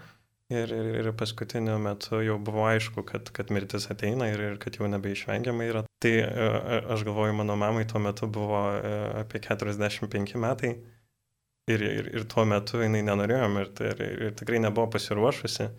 [0.53, 4.77] Ir, ir, ir paskutiniu metu jau buvo aišku, kad, kad mirtis ateina ir, ir kad
[4.77, 5.85] jau nebeišvengiamai yra.
[6.03, 6.49] Tai e,
[6.93, 8.91] aš galvoju, mano mamai tuo metu buvo e,
[9.23, 10.75] apie 45 metai
[11.71, 15.71] ir, ir, ir tuo metu jinai nenorėjo mirti ir, ir, ir tikrai nebuvo pasiruošusi.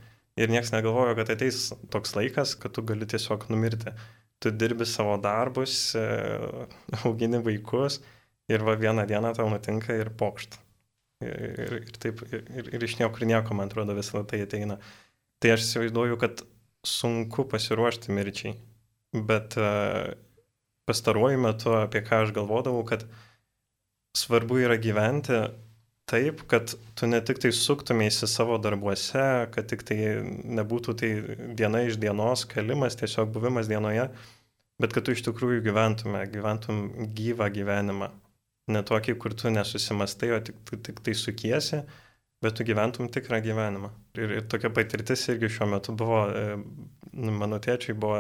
[0.41, 3.93] Ir niekas negalvojo, kad ateis toks laikas, kad tu gali tiesiog numirti.
[4.41, 6.07] Tu dirbi savo darbus, e,
[7.03, 8.01] augini vaikus
[8.49, 10.57] ir va vieną dieną tau nutinka ir pokšt.
[11.23, 14.79] Ir, ir, taip, ir, ir iš niekur nieko, man atrodo, visą tai ateina.
[15.43, 16.43] Tai aš įsivaizduoju, kad
[16.88, 18.53] sunku pasiruošti mirčiai,
[19.27, 20.13] bet uh,
[20.89, 23.05] pastaruoju metu, apie ką aš galvodavau, kad
[24.17, 25.45] svarbu yra gyventi
[26.09, 29.97] taip, kad tu ne tik tai suktumėsi savo darbuose, kad tik tai
[30.59, 31.12] nebūtų tai
[31.57, 34.09] diena iš dienos kalimas, tiesiog buvimas dienoje,
[34.83, 36.83] bet kad tu iš tikrųjų gyventume, gyventum
[37.15, 38.12] gyvą gyvenimą,
[38.71, 41.82] ne tokį, kur tu nesusimastai, o tik, tik tai sukiesi,
[42.43, 43.91] bet tu gyventum tikrą gyvenimą.
[44.19, 46.58] Ir, ir tokia patirtis irgi šiuo metu buvo, e,
[47.13, 48.19] mano tėčiui buvo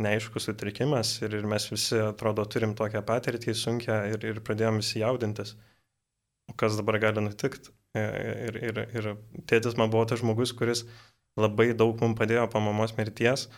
[0.00, 5.00] neaiškus sutrikimas ir, ir mes visi, atrodo, turim tokią patirtį sunkę ir, ir pradėjom visi
[5.00, 5.54] jaudintis.
[6.60, 7.72] Kas dabar gali nutikti?
[7.96, 8.04] E,
[8.48, 9.12] ir, ir, ir
[9.48, 10.84] tėtis man buvo tas žmogus, kuris
[11.40, 13.48] labai daug mums padėjo po mamos mirties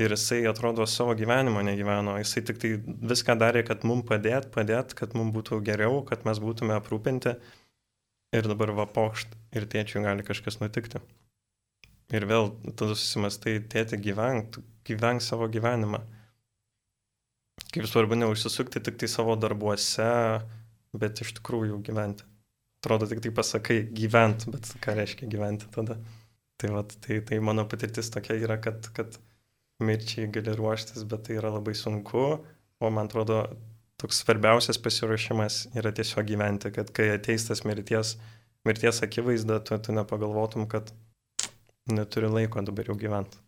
[0.00, 2.70] ir jisai atrodo savo gyvenimo negyveno, jisai tik tai
[3.12, 7.34] viską darė, kad mums padėt, padėt, kad mums būtų geriau, kad mes būtume aprūpinti
[8.36, 11.02] ir dabar va pokšt ir tėčiui gali kažkas nutikti.
[12.10, 14.58] Ir vėl tada susimastai, tėti gyvenk,
[14.88, 16.00] gyvenk savo gyvenimą.
[17.70, 20.08] Kaip svarbu neužsisukti tik tai savo darbuose,
[20.96, 22.26] bet iš tikrųjų gyventi.
[22.80, 26.00] Atrodo, tik tai pasakai gyvent, bet ką reiškia gyventi tada.
[26.60, 29.20] Tai, vat, tai, tai mano patirtis tokia yra, kad, kad
[29.80, 32.24] mirčiai gali ruoštis, bet tai yra labai sunku,
[32.80, 33.42] o man atrodo,
[34.00, 38.16] toks svarbiausias pasiruošimas yra tiesiog gyventi, kad kai ateis tas mirties,
[38.68, 40.92] mirties akivaizda, tu, tu nepagalvotum, kad
[41.90, 43.40] neturi laiko dabar jau gyventi.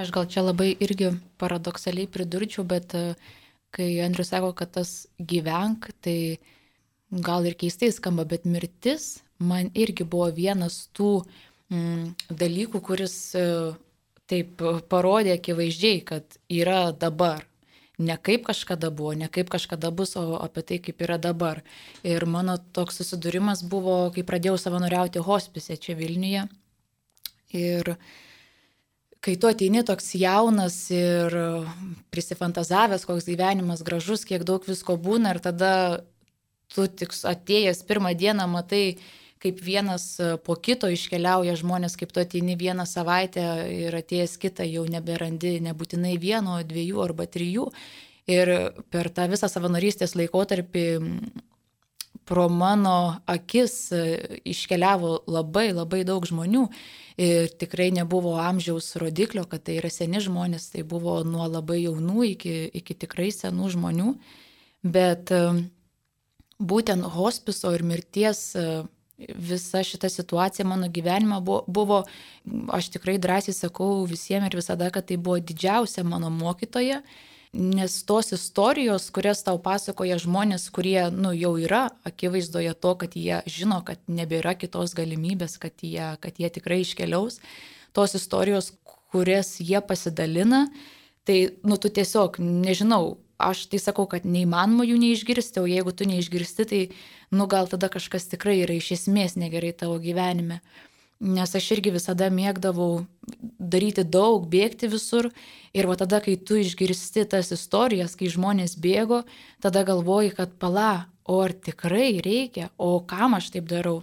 [0.00, 2.94] Aš gal čia labai irgi paradoksaliai pridurčiau, bet
[3.74, 6.38] kai Andrius sako, kad tas gyvenk, tai
[7.10, 11.20] gal ir keistai skamba, bet mirtis man irgi buvo vienas tų
[11.72, 13.16] mm, dalykų, kuris
[14.30, 17.44] taip parodė akivaizdžiai, kad yra dabar.
[18.00, 21.60] Ne kaip kažkada buvo, ne kaip kažkada bus, o apie tai, kaip yra dabar.
[22.06, 26.46] Ir mano toks susidūrimas buvo, kai pradėjau savanoriauti hospise čia Vilniuje.
[27.60, 27.92] Ir
[29.20, 31.36] kai tu ateini toks jaunas ir
[32.14, 35.72] prisifantazavęs, koks gyvenimas gražus, kiek daug visko būna ir tada
[36.72, 38.84] tu tik atėjęs pirmą dieną matai,
[39.40, 44.66] kaip vienas e, po kito iškeliauja žmonės, kaip tu ateini vieną savaitę ir atėjęs kitą
[44.68, 47.70] jau neberandi nebūtinai vieno, dviejų arba trijų.
[48.30, 48.52] Ir
[48.92, 50.86] per tą visą savanorystės laikotarpį
[52.28, 54.02] pro mano akis e,
[54.52, 56.68] iškeliavo labai labai daug žmonių
[57.20, 62.22] Ir tikrai nebuvo amžiaus rodiklio, kad tai yra seni žmonės, tai buvo nuo labai jaunų
[62.30, 64.14] iki, iki tikrai senų žmonių.
[64.80, 65.28] Bet
[66.72, 68.54] būtent hospiso ir mirties
[69.28, 72.04] visa šita situacija mano gyvenime buvo, buvo,
[72.72, 77.00] aš tikrai drąsiai sakau visiems ir visada, kad tai buvo didžiausia mano mokytoja,
[77.52, 83.40] nes tos istorijos, kurias tau pasakoja žmonės, kurie nu, jau yra akivaizdoje to, kad jie
[83.50, 87.40] žino, kad nebėra kitos galimybės, kad jie, kad jie tikrai iškeliaus,
[87.92, 88.72] tos istorijos,
[89.10, 90.68] kurias jie pasidalina,
[91.26, 96.06] tai nu, tu tiesiog nežinau, aš tai sakau, kad neįmanoma jų neišgirsti, o jeigu tu
[96.08, 96.80] neišgirsti, tai,
[97.32, 100.60] nu gal tada kažkas tikrai yra iš esmės negerai tavo gyvenime.
[101.20, 103.04] Nes aš irgi visada mėgdavau
[103.60, 105.28] daryti daug, bėgti visur.
[105.76, 109.22] Ir va tada, kai tu išgirsti tas istorijas, kai žmonės bėgo,
[109.60, 114.00] tada galvoji, kad pala, o ar tikrai reikia, o kam aš taip darau.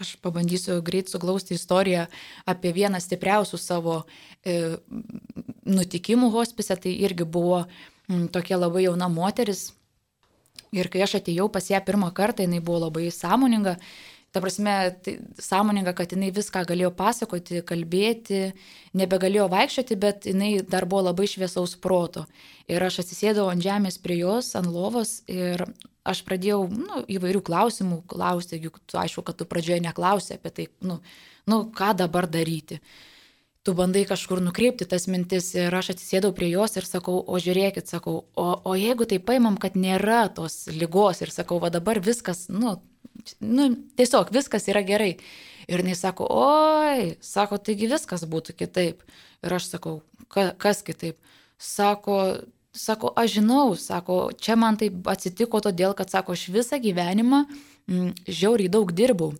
[0.00, 2.08] Aš pabandysiu greit suglausti istoriją
[2.50, 4.00] apie vieną stipriausių savo
[4.42, 4.80] e,
[5.68, 6.74] nutikimų hospise.
[6.80, 7.93] Tai irgi buvo Mm,
[8.32, 9.72] tokia labai jauna moteris.
[10.74, 13.76] Ir kai aš atėjau pas ją pirmą kartą, jinai buvo labai sąmoninga.
[14.34, 14.72] Ta prasme,
[15.06, 18.48] tai sąmoninga, kad jinai viską galėjo pasakoti, kalbėti,
[18.98, 22.24] nebegalėjo vaikščioti, bet jinai dar buvo labai šviesaus proto.
[22.66, 25.62] Ir aš atsisėdau ant žemės prie jos, ant lovos ir
[26.02, 30.68] aš pradėjau nu, įvairių klausimų klausti, juk tu aišku, kad tu pradžioje neklausai apie tai,
[30.82, 30.98] nu,
[31.46, 32.80] nu ką dabar daryti
[33.64, 37.88] tu bandai kažkur nukreipti tas mintis ir aš atsisėdau prie jos ir sakau, o žiūrėkit,
[37.88, 42.46] sakau, o, o jeigu tai paimam, kad nėra tos lygos ir sakau, va dabar viskas,
[42.52, 42.76] nu,
[43.40, 45.14] nu, tiesiog viskas yra gerai.
[45.64, 49.00] Ir jis sako, oi, sako, taigi viskas būtų kitaip.
[49.44, 51.16] Ir aš sakau, ka, kas kitaip?
[51.56, 52.18] Sako,
[52.76, 57.54] sako, aš žinau, sako, čia man tai atsitiko todėl, kad, sako, aš visą gyvenimą m,
[57.88, 59.32] mm, žiauriai daug dirbau.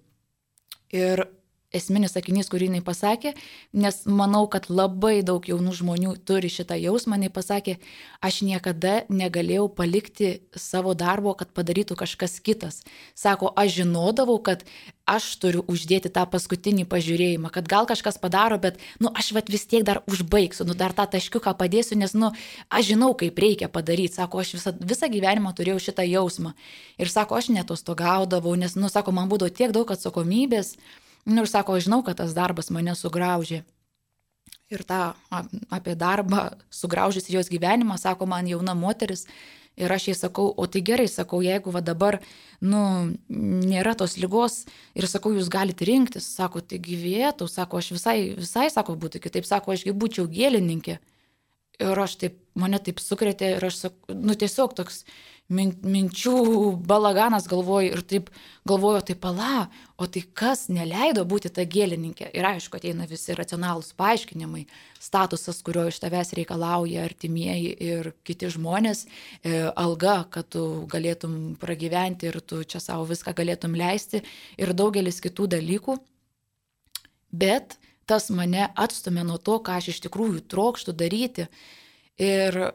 [0.97, 1.27] Ir
[1.75, 3.35] esminis sakinys, kurį jinai pasakė,
[3.77, 7.77] nes manau, kad labai daug jaunų žmonių turi šitą jausmą, jinai pasakė,
[8.25, 12.83] aš niekada negalėjau palikti savo darbo, kad padarytų kažkas kitas.
[13.19, 14.65] Sako, aš žinodavau, kad
[15.05, 19.67] aš turiu uždėti tą paskutinį pažiūrėjimą, kad gal kažkas padaro, bet, nu, aš vat vis
[19.69, 22.33] tiek dar užbaigsiu, nu, dar tą taškiuką padėsiu, nes, nu,
[22.73, 24.17] aš žinau, kaip reikia padaryti.
[24.17, 26.55] Sako, aš visą, visą gyvenimą turėjau šitą jausmą.
[27.01, 30.77] Ir sako, aš netostogaudavau, nes, nu, sako, man būdavo tiek daug atsakomybės,
[31.25, 33.63] Nu ir sako, žinau, kad tas darbas mane sugraužė.
[34.73, 35.15] Ir tą
[35.73, 39.27] apie darbą sugraužys jos gyvenimą, sako man jauna moteris.
[39.75, 42.21] Ir aš jai sakau, o tai gerai, sakau, jeigu va dabar,
[42.63, 42.81] nu,
[43.27, 44.61] nėra tos lygos
[44.95, 49.49] ir sakau, jūs galite rinktis, sako, tai gyvėtų, sako, aš visai, visai, sako, būtų kitaip,
[49.49, 51.01] sako, ašgi būčiau gėlininkė.
[51.83, 55.03] Ir aš taip, mane taip sukrėtė ir aš sakau, nu tiesiog toks,
[55.53, 56.35] min, minčių
[56.89, 58.31] balaganas galvoju ir taip
[58.69, 59.67] galvoju, tai pala,
[60.01, 62.31] o tai kas neleido būti ta gėlininkė.
[62.33, 64.65] Ir aišku, ateina visi racionalūs paaiškinimai,
[65.03, 72.31] statusas, kurio iš tavęs reikalauja artimieji ir kiti žmonės, e, alga, kad tu galėtum pragyventi
[72.31, 74.25] ir tu čia savo viską galėtum leisti
[74.57, 75.99] ir daugelis kitų dalykų.
[77.35, 77.77] Bet
[78.07, 81.49] tas mane atstumė nuo to, ką aš iš tikrųjų trokštų daryti.
[82.21, 82.75] Ir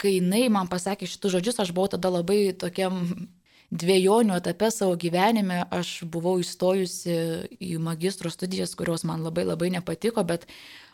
[0.00, 3.02] kai jinai man pasakė šitus žodžius, aš buvau tada labai tokiam
[3.70, 5.62] dviejonių etape savo gyvenime.
[5.70, 7.16] Aš buvau įstojusi
[7.62, 10.46] į magistro studijas, kurios man labai labai nepatiko, bet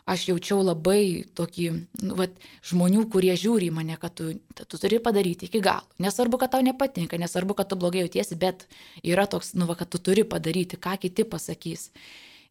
[0.07, 1.65] aš jaučiau labai tokį,
[2.05, 2.37] nu, vat,
[2.69, 5.83] žmonių, kurie žiūri į mane, kad tu, tu turi padaryti iki galo.
[6.03, 8.69] Nesvarbu, kad tau nepatinka, nesvarbu, kad tu blogai jautiesi, bet
[9.03, 11.89] yra toks, nu, va, kad tu turi padaryti, ką kiti pasakys.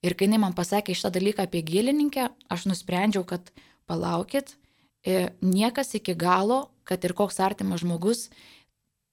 [0.04, 3.48] Ir kai jinai man pasakė šitą dalyką apie gėlininkę, aš nusprendžiau, kad
[3.88, 4.52] palaukit,
[5.40, 8.28] niekas iki galo, kad ir koks artimas žmogus,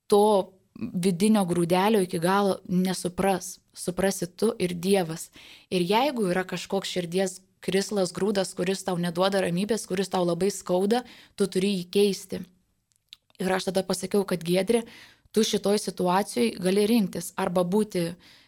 [0.10, 3.60] to vidinio grūdelio iki galo nesupras.
[3.74, 5.32] Suprasi tu ir Dievas.
[5.74, 11.02] Ir jeigu yra kažkoks širdies krislas grūdas, kuris tau neduoda ramybės, kuris tau labai skauda,
[11.38, 12.44] tu turi jį keisti.
[13.42, 14.84] Ir aš tada pasakiau, kad Gedri,
[15.34, 18.43] tu šitoj situacijai gali rinktis arba būti E,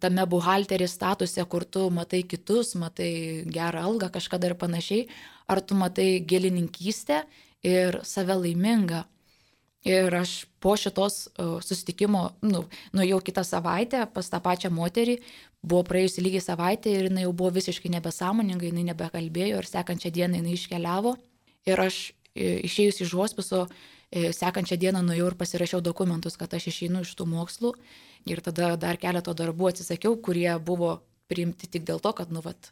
[0.00, 5.08] tame buhalterės statuse, kur tu matai kitus, matai gerą algą kažkada ir panašiai,
[5.48, 7.22] ar tu matai gėlininkystę
[7.62, 9.04] ir save laimingą.
[9.84, 12.62] Ir aš po šitos e, susitikimo, nu,
[12.94, 15.16] nuėjau kitą savaitę pas tą pačią moterį,
[15.58, 20.38] buvo praėjusi lygiai savaitė ir jinai jau buvo visiškai nebesąmoninga, jinai nebekalbėjo ir sekančią dieną
[20.38, 21.16] jinai iškeliavo.
[21.66, 21.98] Ir aš
[22.32, 23.66] e, išėjus iš hospiso,
[24.12, 27.70] sekančią dieną nuėjau ir pasirašiau dokumentus, kad aš išeinu iš tų mokslų
[28.28, 31.00] Ir tada dar keletą darbų atsisakiau, kurie buvo
[31.30, 32.70] priimti tik dėl to, kad, nu, vat,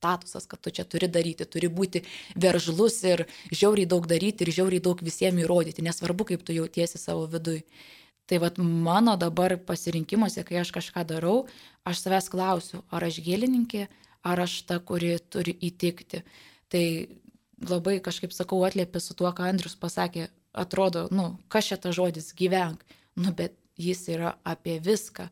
[0.00, 2.02] statusas, kad tu čia turi daryti, turi būti
[2.40, 7.26] veržlus ir žiauriai daug daryti ir žiauriai daug visiems įrodyti, nesvarbu, kaip tu jautiesi savo
[7.30, 7.62] vidui.
[8.30, 11.48] Tai vad mano dabar pasirinkimuose, kai aš kažką darau,
[11.84, 13.88] aš savęs klausiu, ar aš gėlininkė,
[14.22, 16.22] ar aš ta, kuri turi įtikti.
[16.70, 16.84] Tai
[17.68, 22.30] labai kažkaip sakau, atliepia su tuo, ką Andrius pasakė, atrodo, nu, kas čia ta žodis
[22.38, 22.86] gyvenk,
[23.18, 25.30] nu, bet jis yra apie viską.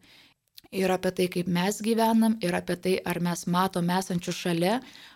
[0.75, 4.75] Ir apie tai, kaip mes gyvenam, ir apie tai, ar mes matom esančių šalia,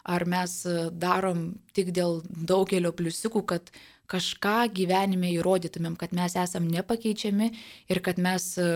[0.09, 3.69] ar mes e, darom tik dėl daugelio pliusiukų, kad
[4.09, 7.51] kažką gyvenime įrodytumėm, kad mes esam nepakeičiami
[7.93, 8.71] ir kad mes e,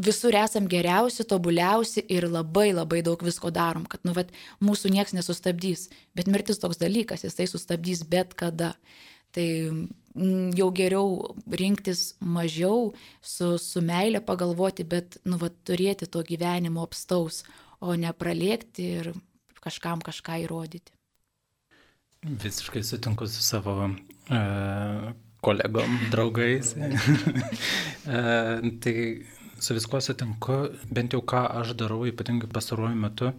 [0.00, 4.30] visur esam geriausi, tobuliausi ir labai labai daug visko darom, kad, nu, vat,
[4.64, 5.88] mūsų nieks nesustabdys.
[6.14, 8.74] Bet mirtis toks dalykas, jisai sustabdys bet kada.
[9.34, 9.46] Tai
[10.14, 12.92] jau geriau rinktis mažiau,
[13.22, 17.44] su, su meilė pagalvoti, bet, nu, vat, turėti to gyvenimo apstaus,
[17.80, 19.12] o ne pralėkti ir
[19.62, 20.92] kažkam kažką įrodyti.
[22.20, 24.40] Visiškai sutinku su savo e,
[25.40, 26.74] kolegom, draugais.
[28.16, 28.20] e,
[28.82, 28.94] tai
[29.60, 30.58] su viskuo sutinku,
[30.92, 33.32] bent jau ką aš darau, ypatingai pastaruoju metu,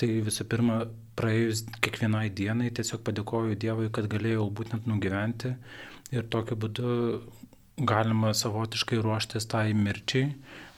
[0.00, 0.82] tai visų pirma,
[1.18, 5.52] praėjus kiekvienai dienai tiesiog padėkoju Dievui, kad galėjau būtent nugyventi
[6.12, 6.92] ir tokiu būdu
[7.88, 10.34] galima savotiškai ruoštis tai mirčiai,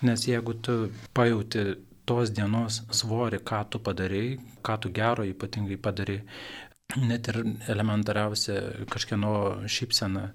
[0.06, 0.76] nes jeigu tu
[1.16, 1.64] pajauti
[2.08, 6.20] tos dienos svorį, ką tu padarėjai, ką tu gero ypatingai padarai,
[6.92, 7.38] net ir
[7.72, 9.32] elementariausia kažkieno
[9.70, 10.28] šypsena,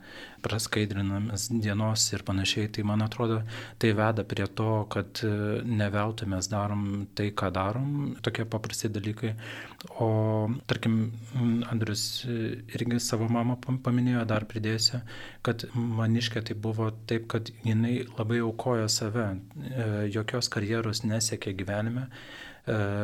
[0.44, 3.42] praskaidrinamas dienos ir panašiai, tai man atrodo,
[3.80, 5.30] tai veda prie to, kad e,
[5.64, 6.84] ne veltui mes darom
[7.16, 7.94] tai, ką darom,
[8.26, 9.34] tokie paprasti dalykai.
[10.04, 10.10] O
[10.68, 10.98] tarkim,
[11.72, 12.40] Andrius e,
[12.76, 15.04] irgi savo mamą paminėjo, dar pridėsiu,
[15.46, 19.32] kad maniškė tai buvo taip, kad jinai labai aukojo save,
[19.70, 22.10] e, jokios karjeros nesiekė gyvenime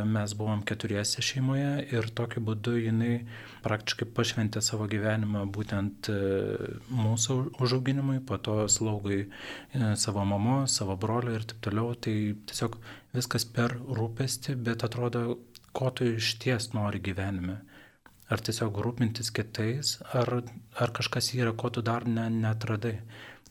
[0.06, 3.14] mes buvom keturiese šeimoje ir tokiu būdu jinai
[3.66, 6.18] praktiškai pašventė savo gyvenimą būtent e,
[6.94, 9.28] mūsų užauginimui, po to slaugai e,
[10.02, 11.96] savo mamos, savo brolio ir taip toliau.
[11.98, 12.16] Tai
[12.52, 12.78] tiesiog
[13.16, 15.40] viskas per rūpestį, bet atrodo,
[15.76, 17.62] ko tu iš ties nori gyvenime.
[18.30, 20.40] Ar tiesiog rūpintis kitais, ar,
[20.82, 23.00] ar kažkas yra, ko tu dar ne, netradai.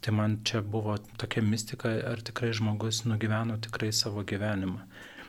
[0.03, 4.83] Tai man čia buvo tokia mistika, ar tikrai žmogus nugyveno tikrai savo gyvenimą.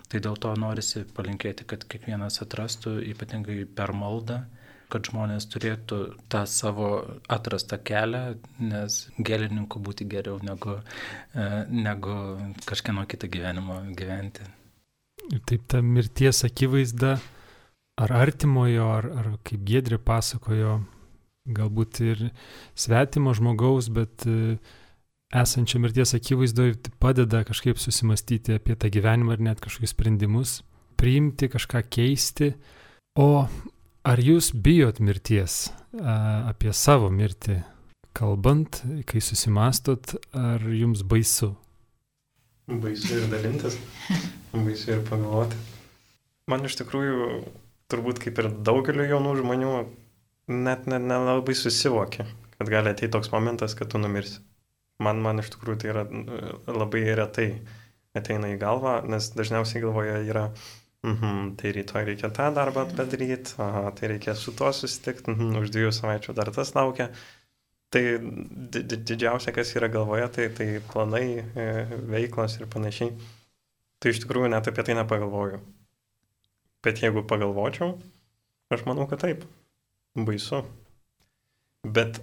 [0.06, 4.44] Tai dėl to norisi palinkėti, kad kiekvienas atrastų, ypatingai per maldą,
[4.92, 5.98] kad žmonės turėtų
[6.30, 6.90] tą savo
[7.32, 10.78] atrastą kelią, nes gėlininkų būti geriau negu,
[11.34, 12.14] e, negu
[12.68, 14.46] kažkieno kitą gyvenimą gyventi.
[15.48, 17.16] Taip ta mirties akivaizda,
[17.98, 20.78] ar artimojo, ar, ar kaip Gedri pasakojo,
[21.50, 22.28] galbūt ir
[22.78, 24.54] svetimo žmogaus, bet uh,
[25.34, 30.60] esančio mirties akivaizdoje padeda kažkaip susimastyti apie tą gyvenimą ir net kažkokius sprendimus,
[30.96, 32.52] priimti, kažką keisti.
[33.18, 33.46] O
[34.06, 35.66] ar jūs bijot mirties,
[35.96, 37.62] apie savo mirtį
[38.16, 41.52] kalbant, kai susimastot, ar jums baisu?
[42.66, 43.76] Baisu ir dalintis,
[44.54, 45.58] baisu ir pagalvoti.
[46.50, 47.28] Man iš tikrųjų,
[47.90, 49.72] turbūt kaip ir daugeliu jaunų žmonių,
[50.54, 54.40] net nelabai ne, ne susivokia, kad gali ateiti toks momentas, kad tu numirsi.
[55.02, 56.04] Man, man iš tikrųjų tai yra
[56.72, 57.48] labai retai
[58.16, 60.46] ateina į galvą, nes dažniausiai galvoje yra,
[61.04, 65.72] mhm, tai rytoj reikia tą darbą padaryti, aha, tai reikia su tuo susitikti, mhm, už
[65.74, 67.10] dviejų savaičių dar tas laukia.
[67.92, 68.02] Tai
[68.72, 71.66] didžiausia, kas yra galvoje, tai, tai planai, e,
[72.10, 73.12] veiklos ir panašiai.
[74.02, 75.60] Tai iš tikrųjų net apie tai nepagalvoju.
[76.84, 77.94] Bet jeigu pagalvočiau,
[78.74, 79.46] aš manau, kad taip.
[80.16, 80.64] Baisu.
[81.86, 82.18] Bet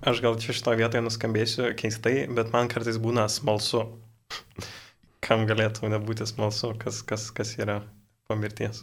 [0.00, 3.86] Aš gal čia šitoje vietoje nuskambėsiu keistai, bet man kartais būna smalsu.
[5.24, 7.80] Kam galėtų nebūti smalsu, kas, kas, kas yra
[8.28, 8.82] po mirties.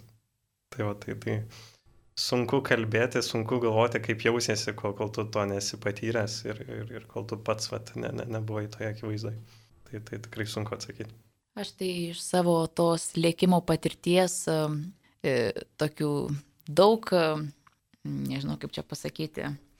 [0.74, 1.36] Tai va, tai, tai
[2.20, 7.05] sunku kalbėti, sunku galvoti, kaip jausiesi, kol, kol tu to nesi patyręs ir, ir, ir
[7.11, 9.38] kol tu pats vat, ne, ne, nebuvai toje akivaizdoje.
[9.89, 11.14] Tai, tai tikrai sunku atsakyti.
[11.61, 15.36] Aš tai iš savo tos lėkimo patirties e,
[15.78, 16.09] tokių
[16.66, 17.14] daug,
[18.03, 19.73] nežinau kaip čia pasakyti, E,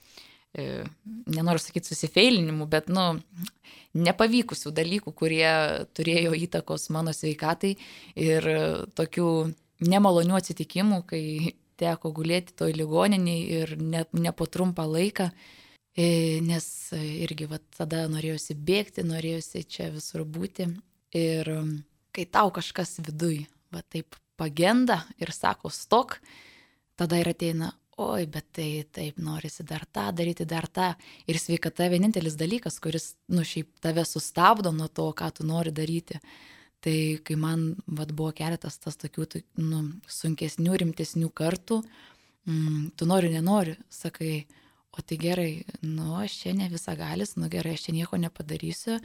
[0.54, 3.18] nenoriu sakyti susifeilinimų, bet, nu,
[3.94, 5.50] nepavykusių dalykų, kurie
[5.94, 7.74] turėjo įtakos mano sveikatai
[8.18, 8.48] ir
[8.98, 9.28] tokių
[9.84, 11.24] nemalonių atsitikimų, kai
[11.80, 15.28] teko gulėti toj ligoniniai ir ne, ne po trumpą laiką,
[15.98, 20.68] e, nes irgi va, tada norėjusi bėgti, norėjusi čia visur būti.
[21.14, 21.50] Ir
[22.14, 23.44] kai tau kažkas viduj,
[23.74, 26.18] va taip pagenda ir sako stok,
[26.98, 30.92] tada ir ateina, oi, bet tai taip norisi dar tą daryti, dar tą.
[31.30, 36.18] Ir sveikata vienintelis dalykas, kuris, nu, šiaip tave sustabdo nuo to, ką tu nori daryti.
[36.84, 39.28] Tai kai man vat, buvo keletas tas tokių,
[39.62, 41.80] nu, sunkesnių, rimtesnių kartų,
[42.50, 44.44] mm, tu nori, nenori, sakai,
[44.92, 48.98] o tai gerai, nu, aš čia ne visagalis, nu gerai, aš čia nieko nepadarysiu.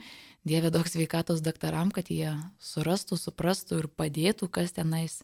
[0.44, 5.22] Dieve daug sveikatos daktaram, kad jie surastų, suprastų ir padėtų, kas tenais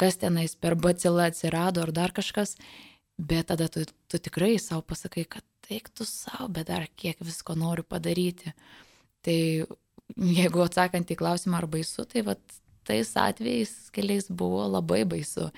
[0.00, 2.56] kas tenais per bacilą atsirado ar dar kažkas,
[3.20, 7.54] bet tada tu, tu tikrai savo pasakai, kad eik tu savo, bet dar kiek visko
[7.58, 8.54] noriu padaryti.
[9.24, 9.38] Tai
[10.40, 12.40] jeigu atsakant į klausimą ar baisu, tai vat,
[12.88, 15.50] tais atvejais keliais buvo labai baisu.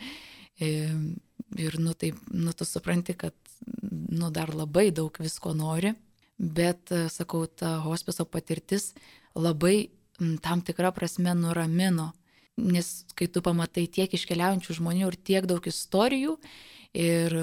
[0.60, 3.36] Ir, nu, tai, nu, tu supranti, kad,
[3.88, 5.94] nu, dar labai daug visko nori,
[6.36, 8.92] bet, sakau, ta hospiso patirtis
[9.38, 9.90] labai
[10.44, 12.12] tam tikrą prasme nuramino,
[12.60, 16.36] nes kai tu pamatai tiek iškeliaujančių žmonių ir tiek daug istorijų
[16.92, 17.34] ir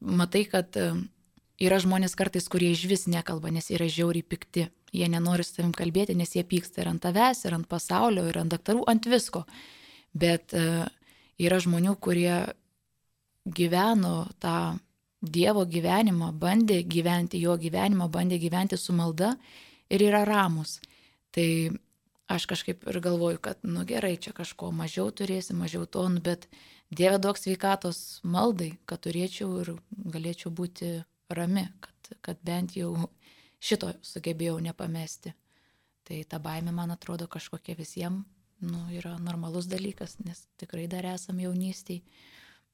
[0.00, 0.76] matai, kad
[1.62, 4.68] yra žmonės kartais, kurie iš vis nekalba, nes yra žiauriai pikti.
[4.92, 8.36] Jie nenori su tavim kalbėti, nes jie pyksta ir ant tavęs, ir ant pasaulio, ir
[8.42, 9.46] ant daktarų, ant visko.
[10.12, 12.42] Bet yra žmonių, kurie
[13.46, 14.78] gyveno tą
[15.22, 19.36] Dievo gyvenimą, bandė gyventi jo gyvenimą, bandė gyventi su malda
[19.86, 20.80] ir yra ramus.
[21.30, 21.46] Tai
[22.34, 26.48] aš kažkaip ir galvoju, kad, nu gerai, čia kažko mažiau turėsi, mažiau tonų, bet
[26.92, 29.70] Dieve duok sveikatos maldai, kad turėčiau ir
[30.12, 30.90] galėčiau būti
[31.32, 33.08] rami, kad, kad bent jau
[33.64, 35.32] šito sugebėjau nepamesti.
[36.04, 38.26] Tai ta baimė, man atrodo, kažkokia visiems
[38.62, 42.02] nu, yra normalus dalykas, nes tikrai dar esam jaunystiai,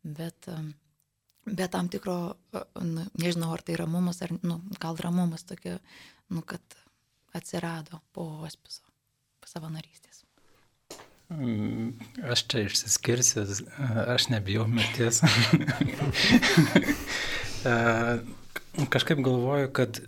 [0.02, 0.50] bet,
[1.46, 2.18] bet tam tikro,
[2.82, 5.78] nu, nežinau, ar tai ramumas, ar, nu, gal ramumas tokia,
[6.28, 6.76] nu, kad
[7.38, 8.84] atsirado po hospiso
[9.55, 10.24] savanorystės?
[11.28, 11.90] Mm,
[12.32, 13.44] aš čia išsiskirsiu,
[14.14, 15.20] aš nebijau mirties.
[18.94, 20.01] Kažkaip galvoju, kad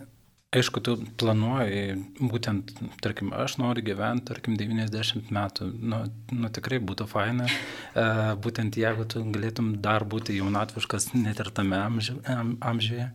[0.51, 6.01] Aišku, tu planuoji, būtent, tarkim, aš noriu gyventi, tarkim, 90 metų, nu,
[6.35, 8.03] nu tikrai būtų faina, e,
[8.43, 13.07] būtent jeigu tu galėtum dar būti jaunatviškas net ir tame amži, am, amžiuje,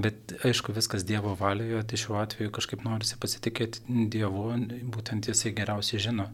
[0.00, 4.48] bet aišku, viskas Dievo valioje, tai šiuo atveju kažkaip norisi pasitikėti Dievu,
[4.88, 6.30] būtent jisai geriausiai žino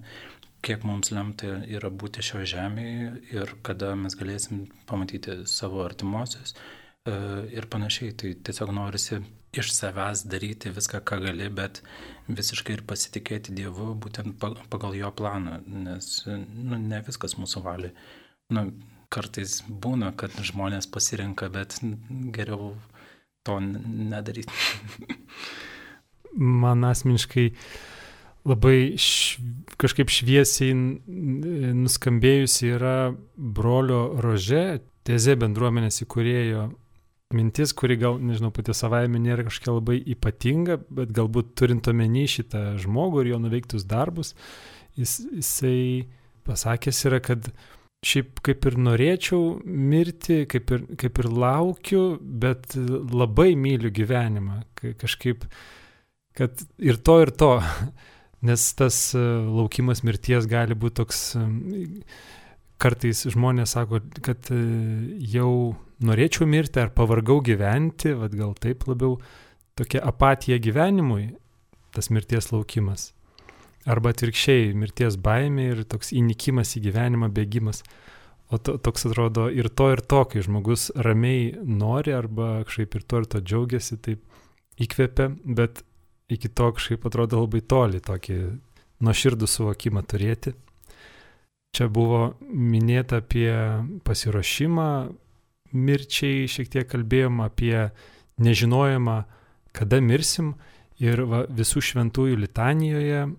[0.64, 7.16] kiek mums lemta yra būti šioje žemėje ir kada mes galėsim pamatyti savo artimuosius e,
[7.58, 8.14] ir panašiai.
[8.14, 9.18] Tai tiesiog norisi
[9.58, 11.80] iš savęs daryti viską, ką gali, bet
[12.28, 14.36] visiškai ir pasitikėti Dievu būtent
[14.72, 17.94] pagal jo planą, nes nu, ne viskas mūsų valiai.
[18.54, 18.68] Nu,
[19.14, 21.78] kartais būna, kad žmonės pasirenka, bet
[22.34, 22.74] geriau
[23.46, 24.52] to nedaryti.
[26.64, 27.50] Man asmeniškai
[28.48, 29.38] labai š,
[29.80, 30.74] kažkaip šviesiai
[31.84, 32.96] nuskambėjusi yra
[33.36, 36.66] brolio Rože, teze bendruomenės įkūrėjo
[37.32, 42.74] mintis, kuri gal, nežinau, pati savaime nėra kažkokia labai ypatinga, bet galbūt turint omeny šitą
[42.82, 44.34] žmogų ir jo nuveiktus darbus,
[44.98, 45.78] jis, jisai
[46.44, 47.48] pasakęs yra, kad
[48.04, 54.60] šiaip kaip ir norėčiau mirti, kaip ir, kaip ir laukiu, bet labai myliu gyvenimą.
[55.00, 55.46] Kažkaip,
[56.36, 57.54] kad ir to, ir to.
[58.44, 61.20] Nes tas laukimas mirties gali būti toks,
[62.76, 64.50] kartais žmonės sako, kad
[65.32, 65.54] jau
[66.02, 69.18] norėčiau mirti ar pavargau gyventi, vad gal taip labiau
[69.78, 71.34] tokia apatija gyvenimui,
[71.94, 73.12] tas mirties laukimas.
[73.86, 77.82] Arba atvirkščiai, mirties baimė ir toks įnikimas į gyvenimą, bėgimas.
[78.52, 83.04] O to, toks atrodo ir to, ir to, kai žmogus ramiai nori arba kažkaip ir
[83.08, 84.22] to, ir to džiaugiasi, taip
[84.80, 85.82] įkvepia, bet
[86.32, 88.38] iki to kažkaip atrodo labai toli tokį
[89.04, 90.54] nuoširdų suvokimą turėti.
[91.74, 93.50] Čia buvo minėta apie
[94.06, 94.88] pasiruošimą,
[95.74, 97.90] mirčiai, šiek tiek kalbėjom apie
[98.42, 99.18] nežinojimą,
[99.76, 100.54] kada mirsim.
[101.02, 103.30] Ir va, visų šventųjų litanijoje e,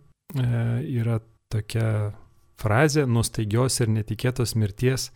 [1.00, 1.22] yra
[1.52, 2.12] tokia
[2.60, 5.12] frazė- nustaigios ir netikėtos mirties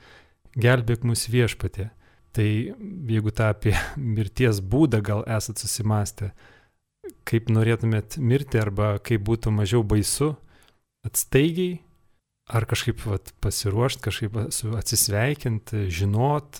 [0.56, 1.90] gelbėk mus viešpatė.
[2.32, 3.76] Tai jeigu tą apie
[4.18, 6.32] mirties būdą gal esat susimastę,
[7.28, 10.36] kaip norėtumėt mirti arba kaip būtų mažiau baisu,
[11.06, 11.80] atstaigiai
[12.50, 14.38] ar kažkaip vat, pasiruošti, kažkaip
[14.80, 16.60] atsisveikinti, žinot,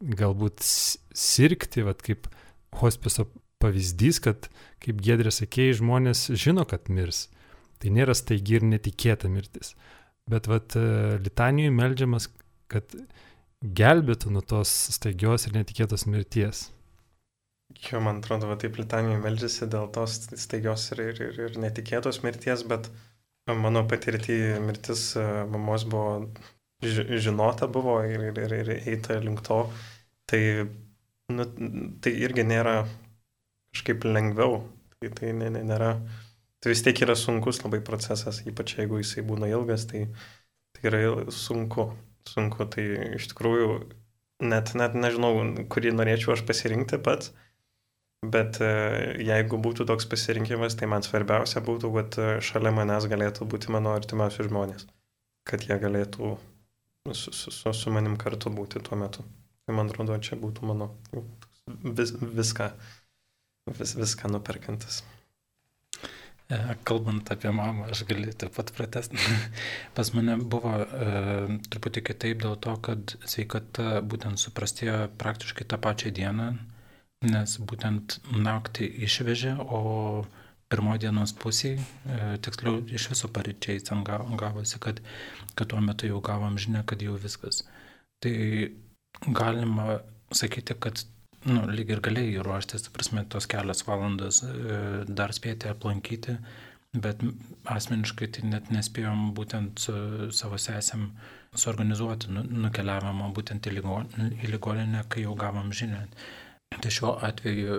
[0.00, 2.28] galbūt sirgti, vat, kaip
[2.80, 3.28] hospiso
[3.62, 4.48] pavyzdys, kad,
[4.84, 7.28] kaip Gedrė sakėjai, žmonės žino, kad mirs.
[7.82, 9.74] Tai nėra staigi ir netikėta mirtis.
[10.30, 10.76] Bet vat,
[11.20, 12.30] litanijui melžiamas,
[12.72, 12.96] kad
[13.64, 16.68] gelbėtų nuo tos staigios ir netikėtos mirties.
[17.84, 22.20] Jo, man atrodo, va, taip litanijui melžiasi dėl tos staigios ir, ir, ir, ir netikėtos
[22.24, 23.13] mirties, bet uh,
[23.44, 26.30] Mano patirtį mirtis e, mamos buvo
[26.84, 29.58] žinota buvo ir, ir, ir, ir eita link to.
[30.28, 30.40] Tai,
[31.32, 31.46] nu,
[32.00, 32.84] tai irgi nėra
[33.74, 34.62] kažkaip lengviau.
[34.96, 35.92] Tai, tai nė, nė, nėra.
[36.60, 40.06] Tai vis tiek yra sunkus labai procesas, ypač jeigu jisai būna ilgas, tai,
[40.72, 41.90] tai yra sunku.
[42.24, 42.86] Sunku, tai
[43.18, 43.68] iš tikrųjų
[44.48, 45.34] net, net nežinau,
[45.68, 47.34] kurį norėčiau aš pasirinkti pats.
[48.32, 48.70] Bet e,
[49.26, 53.94] jeigu būtų toks pasirinkimas, tai man svarbiausia būtų, kad e, šalia manęs galėtų būti mano
[53.98, 54.86] artimiausi žmonės.
[55.48, 56.36] Kad jie galėtų
[57.12, 59.24] su, su, su, manim kartu būti tuo metu.
[59.64, 60.92] Tai man atrodo, čia būtų mano
[61.66, 62.70] vis, viską,
[63.78, 65.02] vis, viską nuperkantis.
[66.52, 69.18] E, kalbant apie mamą, aš galiu taip pat pratesti.
[69.96, 76.12] Pas mane buvo e, truputį kitaip dėl to, kad sveikata būtent suprastėjo praktiškai tą pačią
[76.14, 76.52] dieną,
[77.24, 80.24] nes būtent naktį išvežė, o
[80.72, 81.82] pirmoji dienos pusėje,
[82.44, 85.00] tiksliau iš viso paryčiai ten gavosi, kad,
[85.54, 87.62] kad tuo metu jau gavom žinę, kad jau viskas.
[88.24, 88.34] Tai
[89.28, 90.00] galima
[90.34, 91.04] sakyti, kad
[91.48, 96.38] nu, lyg ir galėjai ruoštis, prasme, tos kelias valandas e, dar spėti aplankyti,
[96.94, 97.20] bet
[97.70, 99.94] asmeniškai tai net nespėjom būtent su
[100.34, 101.08] savo sesėm
[101.58, 106.06] suorganizuoti nu, nukeliavimą būtent į, ligo, į ligoninę, kai jau gavom žinią.
[106.82, 107.78] Tai šiuo atveju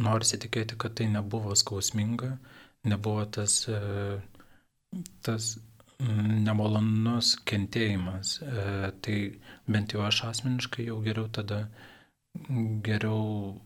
[0.00, 2.34] norisi tikėti, kad tai nebuvo skausminga,
[2.90, 4.20] nebuvo tas, e,
[5.26, 5.56] tas
[6.00, 8.38] nemalonus kentėjimas.
[8.42, 9.16] E, tai
[9.70, 11.64] bent jau aš asmeniškai jau geriau tada
[12.86, 13.58] geriau,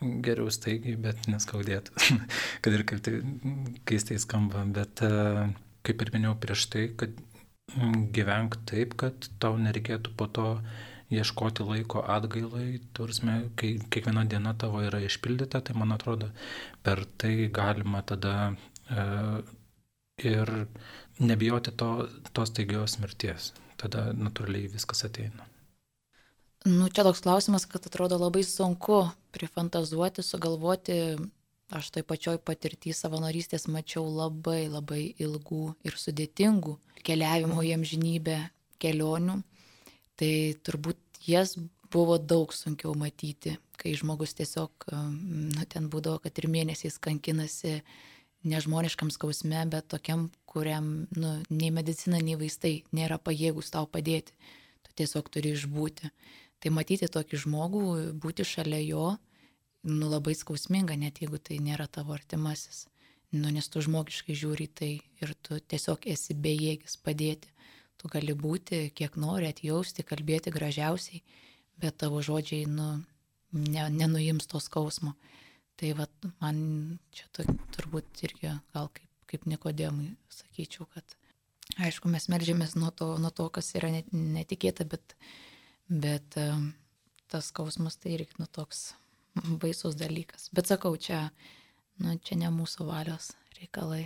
[0.00, 1.96] geriau staigiai, bet neskaudėtų.
[2.62, 3.18] kad ir kaip tai
[3.88, 5.50] keistai skamba, bet e,
[5.86, 7.14] kaip ir minėjau prieš tai, kad
[8.14, 10.46] gyvenk taip, kad tau nereikėtų po to
[11.10, 16.30] ieškoti laiko atgailai, tursime, kai kiekviena diena tavo yra išpildyta, tai man atrodo,
[16.86, 19.06] per tai galima tada e,
[20.30, 20.52] ir
[21.18, 21.90] nebijoti to,
[22.32, 23.52] tos taigios mirties.
[23.80, 25.46] Tada natūraliai viskas ateina.
[26.68, 30.96] Nu, čia toks klausimas, kad atrodo labai sunku prifantazuoti, sugalvoti.
[31.70, 36.74] Aš toj pačioj patirtį savanorystės mačiau labai labai ilgų ir sudėtingų
[37.06, 38.40] keliavimo į amžinybę
[38.82, 39.38] kelionių.
[40.20, 40.32] Tai
[40.66, 41.54] turbūt jas
[41.90, 47.80] buvo daug sunkiau matyti, kai žmogus tiesiog, nu, ten būdavo, kad ir mėnesiais kankinasi
[48.44, 54.36] nežmoniškam skausme, bet tokiam, kuriam nu, nei medicina, nei vaistai nėra pajėgus tau padėti.
[54.84, 56.12] Tu tiesiog turi išbūti.
[56.60, 57.82] Tai matyti tokį žmogų,
[58.20, 59.06] būti šalia jo,
[59.88, 62.86] nu labai skausminga, net jeigu tai nėra tavo artimasis.
[63.32, 64.90] Nu, nes tu žmogiškai žiūri tai
[65.22, 67.52] ir tu tiesiog esi bejėgis padėti.
[68.00, 71.20] Tu gali būti, kiek nori, atjausti, kalbėti gražiausiai,
[71.80, 72.88] bet tavo žodžiai, nu,
[73.52, 75.14] ne, nenuims to skausmo.
[75.80, 76.08] Tai va,
[76.40, 76.56] man
[77.16, 77.44] čia to,
[77.76, 81.16] turbūt irgi gal kaip, kaip Nikodėmui sakyčiau, kad
[81.80, 85.14] aišku, mes melžiamės nuo to, nuo to kas yra netikėta, bet
[85.90, 86.38] Bet
[87.26, 88.92] tas skausmas tai irgi nu toks
[89.34, 90.46] baisus dalykas.
[90.54, 91.32] Bet sakau, čia,
[91.98, 94.04] nu, čia ne mūsų valios reikalai.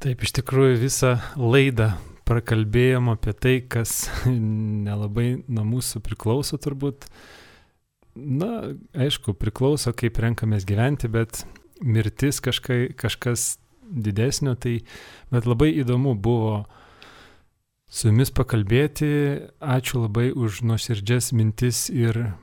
[0.00, 1.92] Taip, iš tikrųjų visą laidą
[2.28, 4.06] prakalbėjom apie tai, kas
[4.88, 7.08] nelabai nuo mūsų priklauso turbūt.
[8.14, 11.42] Na, aišku, priklauso, kaip renkamės gyventi, bet
[11.82, 14.78] mirtis kažkai, kažkas didesnio, tai
[15.34, 16.64] bet labai įdomu buvo
[17.90, 19.10] su jumis pakalbėti.
[19.58, 22.34] Ačiū labai už nuoširdžias mintis ir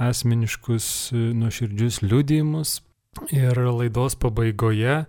[0.00, 2.80] asmeniškus nuoširdžius liudijimus.
[3.34, 5.04] Ir laidos pabaigoje,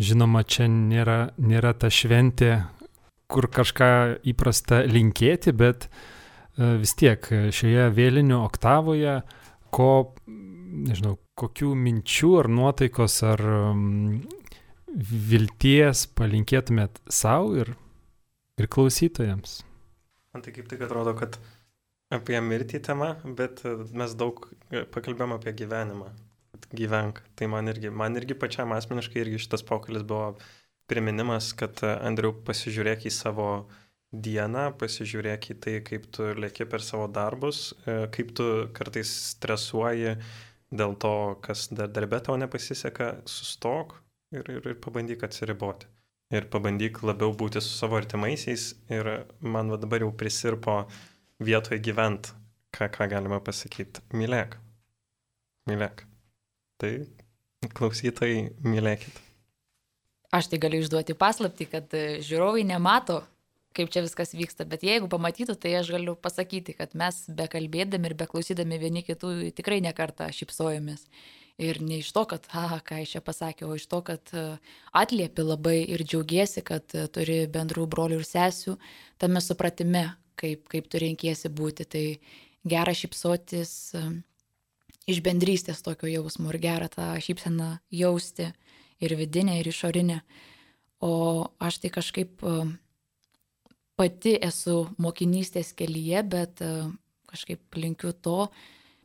[0.00, 2.64] žinoma, čia nėra, nėra ta šventė,
[3.30, 3.90] kur kažką
[4.32, 9.20] įprasta linkėti, bet e, vis tiek šioje vėlinių oktavoje,
[9.74, 9.90] ko,
[10.26, 13.42] nežinau, kokių minčių ar nuotaikos ar
[14.96, 17.74] vilties palinkėtumėt savo ir
[18.56, 19.60] ir klausytojams.
[20.32, 21.38] Man tai kaip tik atrodo, kad
[22.12, 26.12] apie mirtį tema, bet e, mes daug e, pakalbėjom apie gyvenimą.
[26.76, 27.20] Gyvenk.
[27.38, 30.32] Tai man irgi, man irgi pačiam asmeniškai irgi šitas pokalbis buvo
[30.90, 33.48] priminimas, kad e, Andriu pasižiūrėk į savo
[34.12, 40.14] dieną, pasižiūrėk į tai, kaip tu lėki per savo darbus, kaip tu kartais stresuoji
[40.72, 43.98] dėl to, kas dar darbė tau nepasiseka, sustok
[44.32, 45.90] ir, ir, ir pabandyk atsiriboti
[46.34, 49.10] ir pabandyk labiau būti su savo artimaisiais ir
[49.40, 50.78] man va dabar jau prisirpo
[51.42, 52.32] vietoje gyvent,
[52.74, 54.02] ką, ką galima pasakyti.
[54.16, 54.56] Mylėk.
[55.70, 56.02] Mylėk.
[56.80, 56.92] Tai
[57.76, 59.25] klausytojai, mylėkit.
[60.34, 63.20] Aš tai galiu išduoti paslapti, kad e, žiūrovai nemato,
[63.76, 68.10] kaip čia viskas vyksta, bet jeigu pamatytų, tai aš galiu pasakyti, kad mes be kalbėdami
[68.10, 71.06] ir be klausydami vieni kitų tikrai nekartą šipsojomės.
[71.62, 74.44] Ir ne iš to, kad, aha, ką iš čia pasakė, o iš to, kad e,
[74.92, 78.76] atliepi labai ir džiaugiesi, kad e, turi bendrų brolių ir sesių
[79.22, 81.86] tame supratime, kaip, kaip tu renkiesi būti.
[81.88, 82.04] Tai
[82.68, 84.04] gera šypsotis e,
[85.08, 88.50] iš bendrystės tokio jausmo ir gera tą šypseną jausti
[89.00, 90.20] ir vidinę, ir išorinę.
[91.04, 92.40] O aš tai kažkaip
[93.96, 96.62] pati esu mokinystės kelyje, bet
[97.28, 98.48] kažkaip linkiu to,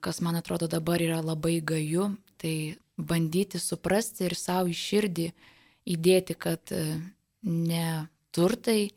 [0.02, 5.28] kas man atrodo dabar yra labai gaju, tai bandyti suprasti ir savo į širdį
[5.92, 6.82] įdėti, kad e,
[7.44, 8.92] ne turtai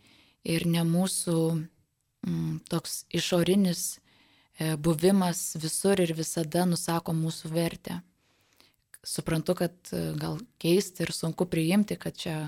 [0.44, 8.00] ir ne mūsų mm, toks išorinis e, buvimas visur ir visada nusako mūsų vertę.
[9.04, 12.38] Suprantu, kad e, gal keisti ir sunku priimti, kad čia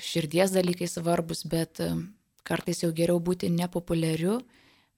[0.00, 1.82] širdies dalykai svarbus, bet
[2.48, 4.38] kartais jau geriau būti nepopuliariu,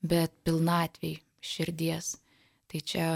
[0.06, 2.12] bet pilnatviai širdies.
[2.70, 3.06] Tai čia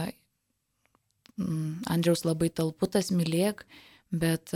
[1.38, 3.62] mm, Andriaus labai talputas mylėk,
[4.10, 4.50] bet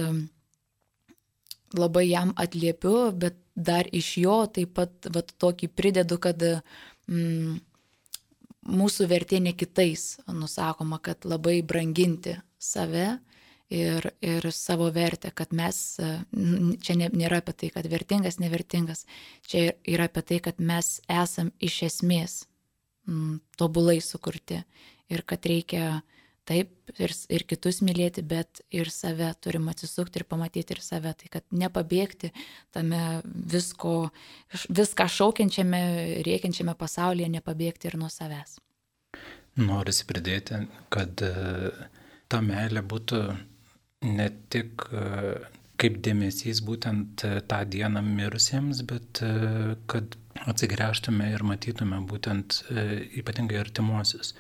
[1.78, 7.58] labai jam atliepiu, bet dar iš jo taip pat vat, tokį pridedu, kad mm,
[8.70, 13.06] mūsų vertė ne kitais, nusakoma, kad labai branginti save
[13.70, 15.80] ir, ir savo vertę, kad mes,
[16.84, 19.06] čia nėra apie tai, kad vertingas, nevertingas,
[19.46, 22.40] čia yra apie tai, kad mes esam iš esmės
[23.08, 24.62] mm, tobulai sukurti
[25.11, 26.00] ir kad reikia
[26.50, 31.12] taip ir, ir kitus mylėti, bet ir save turim atsisukti ir pamatyti ir save.
[31.20, 32.32] Tai kad nepabėgti
[32.74, 34.11] tame visko,
[34.66, 35.82] viską šaukiančiame,
[36.26, 38.58] rėkiančiame pasaulyje, nepabėgti ir nuo savęs.
[39.61, 41.70] Norisi pridėti, kad e,
[42.30, 43.20] ta meilė būtų
[44.16, 45.02] ne tik e,
[45.80, 49.22] kaip dėmesys būtent e, tą dieną mirusiems, bet
[49.90, 50.16] kad
[50.50, 52.62] atsigręžtume ir matytume būtent
[53.20, 54.34] ypatingai artimuosius.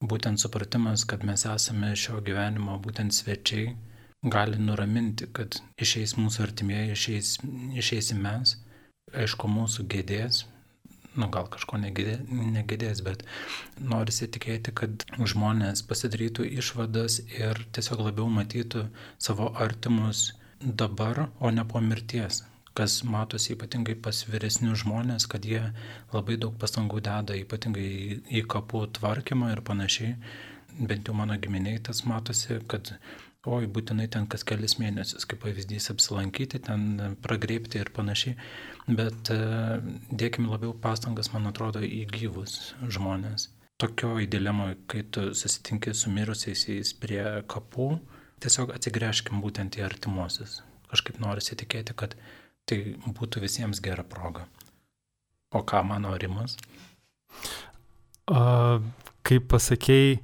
[0.00, 3.74] Būtent supratimas, kad mes esame šio gyvenimo būtent svečiai,
[4.22, 7.34] gali nuraminti, kad išeis mūsų artimieji, išeis,
[7.82, 8.56] išeisim mes,
[9.16, 10.44] aišku, mūsų gėdės,
[11.18, 13.24] nu gal kažko negėdės, bet
[13.80, 18.86] norisi tikėti, kad žmonės pasidarytų išvadas ir tiesiog labiau matytų
[19.18, 20.30] savo artimus
[20.60, 22.44] dabar, o ne po mirties
[22.80, 25.62] kas matosi ypatingai pas vyresnius žmonės, kad jie
[26.14, 30.14] labai daug pastangų deda ypatingai į kapų tvarkymą ir panašiai.
[30.78, 32.94] Bent jau mano giminiai tas matosi, kad
[33.46, 38.36] oi, būtinai ten kas kelias mėnesius, kaip pavyzdys, apsilankyti, ten pragrėpti ir panašiai.
[38.88, 39.38] Bet e,
[40.10, 43.48] dėkime labiau pastangas, man atrodo, į gyvus žmonės.
[43.80, 47.94] Tokioj dilemoje, kai tu susitinki su mirusiais prie kapų,
[48.44, 50.60] tiesiog atsigręžkim būtent į artimuosius.
[50.90, 52.16] Kažkaip norisi tikėti, kad
[52.70, 52.78] Tai
[53.18, 54.44] būtų visiems gera proga.
[55.50, 56.54] O ką mano Rimas?
[58.30, 58.78] A,
[59.26, 60.20] kaip pasakėjai,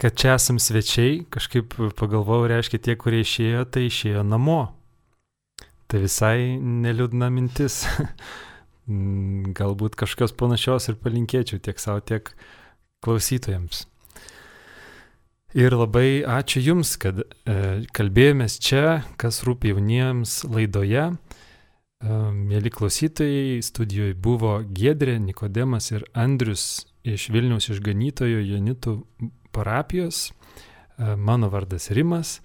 [0.00, 4.62] kad čia esam svečiai, kažkaip pagalvojau, reiškia tie, kurie išėjo, tai išėjo namo.
[5.90, 7.82] Tai visai neliūdna mintis.
[9.60, 12.32] Galbūt kažkokios panašios ir palinkėčiau tiek savo, tiek
[13.04, 13.84] klausytojams.
[15.58, 17.54] Ir labai ačiū Jums, kad e,
[17.96, 21.10] kalbėjomės čia, kas rūpi jauniems laidoje.
[22.00, 28.94] Mėly klausytojai, studijoje buvo Gedrė, Nikodemas ir Andrius iš Vilniaus išganytojo Janitų
[29.52, 30.30] parapijos.
[30.98, 32.40] Mano vardas Rimas.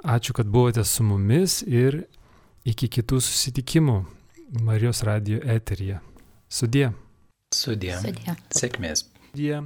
[0.00, 2.06] Ačiū, kad buvote su mumis ir
[2.64, 3.98] iki kitų susitikimų
[4.64, 6.00] Marijos radio eteryje.
[6.48, 6.88] Sudie.
[7.54, 7.92] Sudie.
[8.00, 8.34] Sudie.
[8.50, 9.04] Sėkmės.
[9.30, 9.60] Sudie.